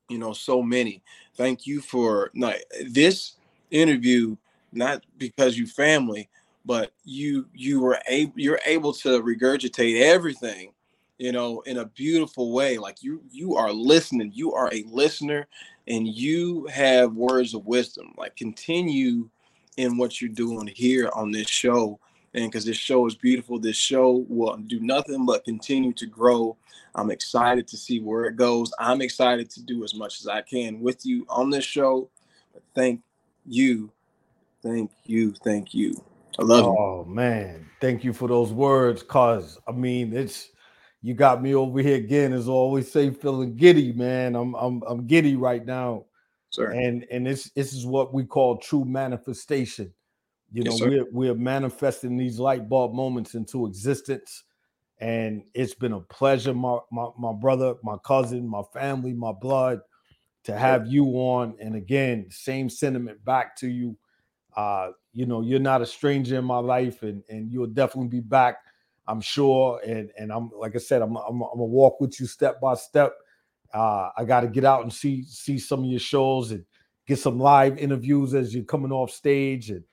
you 0.08 0.18
know, 0.18 0.32
so 0.32 0.62
many. 0.62 1.04
Thank 1.36 1.68
you 1.68 1.82
for 1.82 2.32
not 2.34 2.56
this 2.86 3.34
interview, 3.70 4.38
not 4.72 5.04
because 5.18 5.58
you 5.58 5.68
family, 5.68 6.30
but 6.68 6.92
you 7.06 7.48
you 7.54 7.80
were 7.80 7.98
able 8.08 8.34
you're 8.36 8.60
able 8.66 8.94
to 8.94 9.22
regurgitate 9.24 10.02
everything 10.02 10.74
you 11.18 11.32
know 11.32 11.62
in 11.62 11.78
a 11.78 11.86
beautiful 11.86 12.52
way 12.52 12.78
like 12.78 13.02
you 13.02 13.22
you 13.32 13.56
are 13.56 13.72
listening 13.72 14.32
you 14.36 14.54
are 14.54 14.70
a 14.74 14.84
listener 14.88 15.48
and 15.88 16.08
you 16.08 16.68
have 16.68 17.14
words 17.14 17.54
of 17.54 17.66
wisdom 17.66 18.14
like 18.18 18.36
continue 18.36 19.28
in 19.78 19.98
what 19.98 20.22
you're 20.22 20.30
doing 20.30 20.68
here 20.68 21.10
on 21.16 21.32
this 21.32 21.48
show 21.48 21.98
and 22.34 22.52
because 22.52 22.66
this 22.66 22.78
show 22.78 23.08
is 23.08 23.16
beautiful 23.16 23.58
this 23.58 23.78
show 23.78 24.26
will 24.28 24.56
do 24.58 24.80
nothing 24.80 25.26
but 25.26 25.46
continue 25.46 25.94
to 25.94 26.06
grow. 26.06 26.58
I'm 26.94 27.10
excited 27.10 27.68
to 27.70 27.78
see 27.78 28.00
where 28.00 28.26
it 28.26 28.36
goes. 28.36 28.72
I'm 28.80 29.02
excited 29.02 29.50
to 29.52 29.64
do 29.64 29.84
as 29.84 29.96
much 29.96 30.20
as 30.20 30.28
i 30.28 30.42
can 30.42 30.80
with 30.82 31.06
you 31.06 31.26
on 31.30 31.50
this 31.50 31.66
show. 31.66 32.10
But 32.54 32.64
thank 32.76 33.02
you 33.46 33.92
thank 34.62 34.92
you 35.06 35.34
thank 35.44 35.74
you 35.74 36.04
I 36.40 36.44
love 36.44 36.66
oh, 36.66 37.06
you. 37.08 37.14
man. 37.14 37.66
Thank 37.80 38.04
you 38.04 38.14
for 38.14 38.28
those 38.28 38.52
words. 38.52 39.04
Cause 39.04 39.58
I 39.68 39.72
mean, 39.72 40.14
it's 40.14 40.50
you 41.02 41.14
got 41.14 41.42
me 41.42 41.56
over 41.56 41.80
here 41.80 41.98
again, 41.98 42.34
as 42.34 42.50
I 42.50 42.52
always 42.52 42.92
say, 42.92 43.12
feeling 43.12 43.56
giddy, 43.56 43.94
man. 43.94 44.36
I'm 44.36 44.56
I'm 44.56 44.82
I'm 44.88 45.08
giddy 45.08 45.36
right 45.36 45.66
now. 45.66 46.06
Sir. 46.50 46.72
And 46.72 47.06
and 47.12 47.26
this 47.26 47.52
this 47.52 47.74
is 47.74 47.86
what 47.86 48.14
we 48.14 48.24
call 48.24 48.58
true 48.58 48.86
manifestation. 48.86 49.94
You 50.52 50.64
know, 50.64 50.72
yes, 50.72 50.82
we're 50.82 51.06
we're 51.12 51.36
manifesting 51.36 52.18
these 52.18 52.40
light 52.40 52.70
bulb 52.70 52.94
moments 52.94 53.36
into 53.36 53.66
existence. 53.66 54.44
And 55.00 55.44
it's 55.54 55.76
been 55.76 55.94
a 55.94 56.00
pleasure, 56.02 56.54
my 56.54 56.80
my, 56.92 57.10
my 57.18 57.34
brother, 57.34 57.76
my 57.84 57.98
cousin, 58.04 58.48
my 58.48 58.64
family, 58.74 59.14
my 59.14 59.32
blood, 59.32 59.82
to 60.46 60.58
have 60.58 60.88
you 60.88 61.06
on. 61.06 61.56
And 61.60 61.76
again, 61.76 62.28
same 62.32 62.70
sentiment 62.70 63.24
back 63.24 63.56
to 63.58 63.68
you. 63.68 63.98
Uh, 64.56 64.92
you 65.18 65.26
know, 65.26 65.42
you're 65.42 65.60
not 65.60 65.82
a 65.82 65.86
stranger 65.88 66.38
in 66.38 66.46
my 66.46 66.60
life, 66.60 67.02
and 67.02 67.24
and 67.28 67.52
you'll 67.52 67.66
definitely 67.66 68.10
be 68.10 68.20
back, 68.20 68.58
I'm 69.08 69.20
sure. 69.20 69.82
And 69.84 70.12
and 70.16 70.32
I'm 70.32 70.52
like 70.56 70.76
I 70.76 70.78
said, 70.78 71.02
I'm 71.02 71.16
I'm, 71.16 71.42
I'm 71.42 71.58
gonna 71.58 71.64
walk 71.64 72.00
with 72.00 72.20
you 72.20 72.28
step 72.28 72.62
by 72.62 72.76
step. 72.76 73.14
Uh, 73.74 74.10
I 74.16 74.26
got 74.26 74.42
to 74.42 74.48
get 74.48 74.64
out 74.64 74.84
and 74.84 74.94
see 74.94 75.24
see 75.24 75.58
some 75.58 75.80
of 75.80 75.90
your 75.90 76.00
shows 76.00 76.52
and 76.52 76.64
get 77.08 77.18
some 77.18 77.40
live 77.40 77.80
interviews 77.80 78.36
as 78.36 78.54
you're 78.54 78.64
coming 78.64 78.92
off 78.92 79.10
stage 79.10 79.72
and 79.72 79.84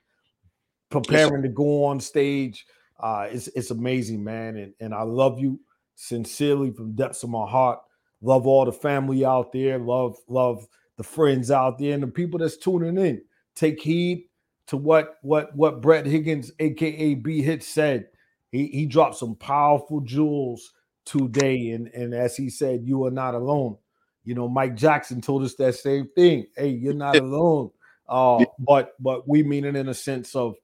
preparing 0.90 1.42
to 1.42 1.48
go 1.48 1.86
on 1.86 2.00
stage. 2.00 2.66
Uh, 3.00 3.26
it's 3.30 3.48
it's 3.48 3.70
amazing, 3.70 4.22
man, 4.22 4.58
and 4.58 4.74
and 4.78 4.92
I 4.92 5.04
love 5.04 5.38
you 5.38 5.58
sincerely 5.94 6.70
from 6.70 6.92
depths 6.92 7.22
of 7.22 7.30
my 7.30 7.48
heart. 7.48 7.78
Love 8.20 8.46
all 8.46 8.66
the 8.66 8.72
family 8.72 9.24
out 9.24 9.52
there. 9.52 9.78
Love 9.78 10.18
love 10.28 10.66
the 10.98 11.02
friends 11.02 11.50
out 11.50 11.78
there 11.78 11.94
and 11.94 12.02
the 12.02 12.08
people 12.08 12.38
that's 12.38 12.58
tuning 12.58 12.98
in. 12.98 13.22
Take 13.54 13.80
heed 13.80 14.28
to 14.68 14.76
what 14.76 15.18
what 15.22 15.54
what 15.54 15.80
Brett 15.80 16.06
Higgins, 16.06 16.52
aka 16.58 17.14
B 17.14 17.42
Hitz, 17.42 17.66
said. 17.66 18.08
He 18.50 18.68
he 18.68 18.86
dropped 18.86 19.16
some 19.16 19.34
powerful 19.34 20.00
jewels 20.00 20.72
today, 21.04 21.70
and 21.70 21.88
and 21.88 22.14
as 22.14 22.36
he 22.36 22.50
said, 22.50 22.84
you 22.84 23.04
are 23.04 23.10
not 23.10 23.34
alone. 23.34 23.76
You 24.24 24.34
know, 24.34 24.48
Mike 24.48 24.76
Jackson 24.76 25.20
told 25.20 25.42
us 25.42 25.54
that 25.56 25.74
same 25.74 26.08
thing. 26.14 26.46
Hey, 26.56 26.68
you're 26.68 26.94
not 26.94 27.16
alone. 27.20 27.70
Uh, 28.08 28.44
but 28.58 28.92
but 29.00 29.28
we 29.28 29.42
mean 29.42 29.64
it 29.64 29.76
in 29.76 29.88
a 29.88 29.94
sense 29.94 30.34
of 30.34 30.56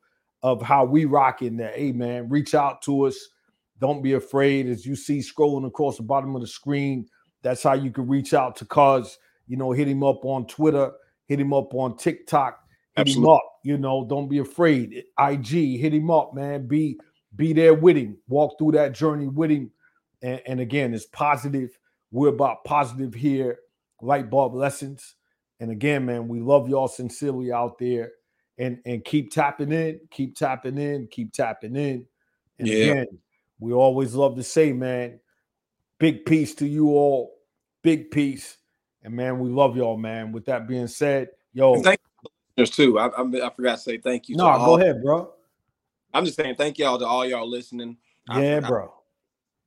of 0.42 0.62
how 0.62 0.84
we 0.84 1.04
rock 1.04 1.42
in 1.42 1.56
there. 1.56 1.72
Hey 1.72 1.92
man, 1.92 2.28
reach 2.28 2.54
out 2.54 2.82
to 2.82 3.06
us. 3.06 3.16
Don't 3.80 4.02
be 4.02 4.12
afraid. 4.12 4.66
As 4.66 4.84
you 4.84 4.94
see 4.94 5.20
scrolling 5.20 5.66
across 5.66 5.96
the 5.96 6.02
bottom 6.02 6.34
of 6.34 6.42
the 6.42 6.46
screen, 6.46 7.06
that's 7.42 7.62
how 7.62 7.74
you 7.74 7.90
can 7.90 8.06
reach 8.08 8.34
out 8.34 8.56
to 8.56 8.64
Cuz. 8.64 9.18
You 9.46 9.56
know, 9.56 9.72
hit 9.72 9.88
him 9.88 10.04
up 10.04 10.24
on 10.24 10.46
Twitter, 10.46 10.92
hit 11.26 11.40
him 11.40 11.52
up 11.52 11.74
on 11.74 11.96
TikTok, 11.96 12.60
hit 12.96 13.08
Absolutely. 13.08 13.30
him 13.30 13.34
up. 13.34 13.49
You 13.62 13.78
know, 13.78 14.06
don't 14.08 14.28
be 14.28 14.38
afraid. 14.38 15.04
IG, 15.18 15.78
hit 15.80 15.94
him 15.94 16.10
up, 16.10 16.34
man. 16.34 16.66
Be 16.66 16.98
be 17.36 17.52
there 17.52 17.74
with 17.74 17.96
him. 17.96 18.16
Walk 18.28 18.58
through 18.58 18.72
that 18.72 18.92
journey 18.92 19.28
with 19.28 19.50
him. 19.50 19.70
And, 20.22 20.40
and 20.46 20.60
again, 20.60 20.94
it's 20.94 21.06
positive. 21.06 21.78
We're 22.10 22.28
about 22.28 22.64
positive 22.64 23.14
here. 23.14 23.58
Light 24.00 24.30
bulb 24.30 24.54
lessons. 24.54 25.14
And 25.60 25.70
again, 25.70 26.06
man, 26.06 26.26
we 26.26 26.40
love 26.40 26.68
y'all 26.68 26.88
sincerely 26.88 27.52
out 27.52 27.78
there. 27.78 28.12
And 28.58 28.78
and 28.84 29.04
keep 29.04 29.30
tapping 29.30 29.72
in, 29.72 30.00
keep 30.10 30.36
tapping 30.36 30.76
in, 30.76 31.08
keep 31.10 31.32
tapping 31.32 31.76
in. 31.76 32.06
And 32.58 32.68
yeah. 32.68 32.74
again, 32.74 33.06
we 33.58 33.72
always 33.72 34.14
love 34.14 34.36
to 34.36 34.42
say, 34.42 34.72
man, 34.72 35.20
big 35.98 36.26
peace 36.26 36.54
to 36.56 36.66
you 36.66 36.88
all. 36.88 37.36
Big 37.82 38.10
peace. 38.10 38.58
And 39.02 39.14
man, 39.14 39.38
we 39.38 39.48
love 39.48 39.76
y'all, 39.76 39.96
man. 39.96 40.32
With 40.32 40.44
that 40.46 40.68
being 40.68 40.88
said, 40.88 41.28
yo. 41.54 41.80
Thank 41.82 42.00
you 42.60 42.66
too. 42.66 42.98
I, 42.98 43.08
I, 43.08 43.46
I, 43.46 43.50
forgot 43.50 43.76
to 43.76 43.78
say 43.78 43.98
thank 43.98 44.28
you. 44.28 44.36
No, 44.36 44.44
go 44.44 44.50
all. 44.50 44.80
ahead, 44.80 45.02
bro. 45.02 45.32
I'm 46.12 46.24
just 46.24 46.36
saying 46.36 46.56
thank 46.56 46.78
y'all 46.78 46.98
to 46.98 47.06
all 47.06 47.26
y'all 47.26 47.48
listening. 47.48 47.96
Yeah, 48.34 48.60
I, 48.62 48.68
bro. 48.68 48.86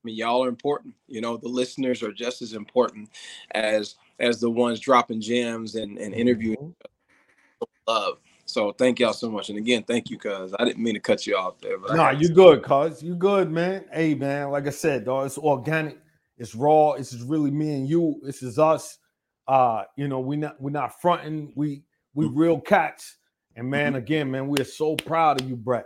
I 0.04 0.08
mean, 0.08 0.16
y'all 0.16 0.44
are 0.44 0.50
important. 0.50 0.94
You 1.08 1.22
know, 1.22 1.38
the 1.38 1.48
listeners 1.48 2.04
are 2.04 2.12
just 2.12 2.42
as 2.42 2.54
important 2.54 3.10
as 3.52 3.96
as 4.20 4.40
the 4.40 4.50
ones 4.50 4.80
dropping 4.80 5.22
gems 5.22 5.76
and, 5.76 5.98
and 5.98 6.14
interviewing 6.14 6.58
mm-hmm. 6.58 7.64
love. 7.88 8.20
So 8.46 8.74
thank 8.74 9.00
y'all 9.00 9.14
so 9.14 9.32
much. 9.32 9.50
And 9.50 9.58
again, 9.58 9.84
thank 9.84 10.10
you, 10.10 10.18
cuz 10.18 10.54
I 10.60 10.66
didn't 10.66 10.84
mean 10.84 10.94
to 10.96 11.00
cut 11.00 11.26
you 11.26 11.38
off 11.38 11.60
there. 11.62 11.78
But 11.78 11.96
nah, 11.96 12.12
you 12.12 12.30
good, 12.30 12.62
cuz 12.62 13.02
you 13.02 13.16
good, 13.16 13.50
man. 13.50 13.86
Hey 13.92 14.14
man, 14.14 14.52
like 14.52 14.68
I 14.68 14.72
said, 14.72 15.06
dog, 15.06 15.26
it's 15.26 15.38
organic, 15.38 15.98
it's 16.38 16.54
raw, 16.54 16.96
this 16.98 17.14
is 17.14 17.24
really 17.24 17.52
me 17.52 17.74
and 17.76 17.88
you. 17.88 18.20
This 18.24 18.44
is 18.44 18.60
us. 18.60 19.00
Uh, 19.48 19.84
you 19.96 20.08
know, 20.08 20.20
we 20.20 20.36
not 20.36 20.62
we're 20.62 20.70
not 20.70 21.02
fronting, 21.02 21.54
we 21.56 21.84
we 22.14 22.26
mm-hmm. 22.26 22.38
real 22.38 22.60
cats. 22.60 23.18
And 23.56 23.70
man, 23.70 23.94
mm-hmm. 23.94 23.98
again, 23.98 24.32
man, 24.32 24.48
we're 24.48 24.64
so 24.64 24.96
proud 24.96 25.42
of 25.42 25.50
you, 25.50 25.56
Brett. 25.56 25.86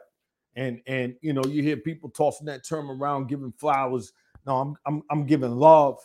And 0.55 0.79
and 0.87 1.15
you 1.21 1.33
know, 1.33 1.43
you 1.45 1.61
hear 1.61 1.77
people 1.77 2.09
tossing 2.09 2.47
that 2.47 2.67
term 2.67 2.89
around, 2.89 3.27
giving 3.27 3.53
flowers. 3.57 4.11
No, 4.45 4.57
I'm 4.57 4.75
I'm 4.85 5.03
I'm 5.11 5.25
giving 5.25 5.51
love. 5.51 5.99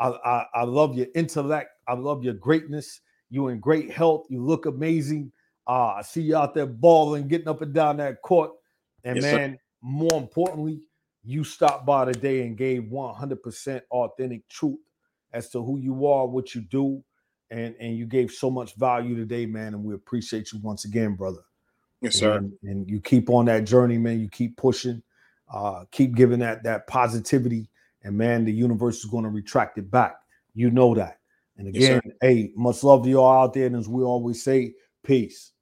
I, 0.00 0.08
I, 0.08 0.46
I 0.54 0.64
love 0.64 0.96
your 0.96 1.08
intellect. 1.14 1.70
I 1.88 1.94
love 1.94 2.22
your 2.22 2.34
greatness. 2.34 3.00
You 3.30 3.48
in 3.48 3.60
great 3.60 3.90
health. 3.90 4.26
You 4.30 4.44
look 4.44 4.66
amazing. 4.66 5.32
Uh, 5.66 5.94
I 5.96 6.02
see 6.02 6.22
you 6.22 6.36
out 6.36 6.54
there 6.54 6.66
balling, 6.66 7.28
getting 7.28 7.48
up 7.48 7.60
and 7.60 7.74
down 7.74 7.98
that 7.98 8.22
court. 8.22 8.52
And 9.04 9.16
yes, 9.16 9.24
man, 9.24 9.52
sir. 9.52 9.58
more 9.82 10.14
importantly, 10.14 10.80
you 11.24 11.44
stopped 11.44 11.84
by 11.84 12.06
today 12.06 12.46
and 12.46 12.56
gave 12.56 12.84
100% 12.84 13.82
authentic 13.90 14.48
truth 14.48 14.78
as 15.32 15.50
to 15.50 15.62
who 15.62 15.78
you 15.78 16.06
are, 16.06 16.26
what 16.26 16.54
you 16.54 16.62
do, 16.62 17.04
and 17.50 17.74
and 17.80 17.96
you 17.96 18.06
gave 18.06 18.30
so 18.30 18.50
much 18.50 18.74
value 18.74 19.16
today, 19.16 19.46
man. 19.46 19.74
And 19.74 19.84
we 19.84 19.94
appreciate 19.94 20.52
you 20.52 20.60
once 20.62 20.84
again, 20.84 21.14
brother. 21.14 21.40
Yes, 22.00 22.16
sir. 22.16 22.36
And, 22.36 22.52
and 22.62 22.88
you 22.88 23.00
keep 23.00 23.28
on 23.30 23.46
that 23.46 23.64
journey, 23.64 23.98
man. 23.98 24.20
You 24.20 24.28
keep 24.28 24.56
pushing, 24.56 25.02
uh, 25.52 25.84
keep 25.90 26.14
giving 26.14 26.38
that 26.40 26.62
that 26.64 26.86
positivity, 26.86 27.68
and 28.02 28.16
man, 28.16 28.44
the 28.44 28.52
universe 28.52 28.98
is 28.98 29.06
going 29.06 29.24
to 29.24 29.30
retract 29.30 29.78
it 29.78 29.90
back. 29.90 30.16
You 30.54 30.70
know 30.70 30.94
that. 30.94 31.18
And 31.56 31.68
again, 31.68 32.00
yes, 32.04 32.14
hey, 32.20 32.52
much 32.54 32.84
love 32.84 33.02
to 33.02 33.10
y'all 33.10 33.42
out 33.42 33.52
there. 33.52 33.66
And 33.66 33.76
as 33.76 33.88
we 33.88 34.02
always 34.02 34.44
say, 34.44 34.74
peace. 35.02 35.52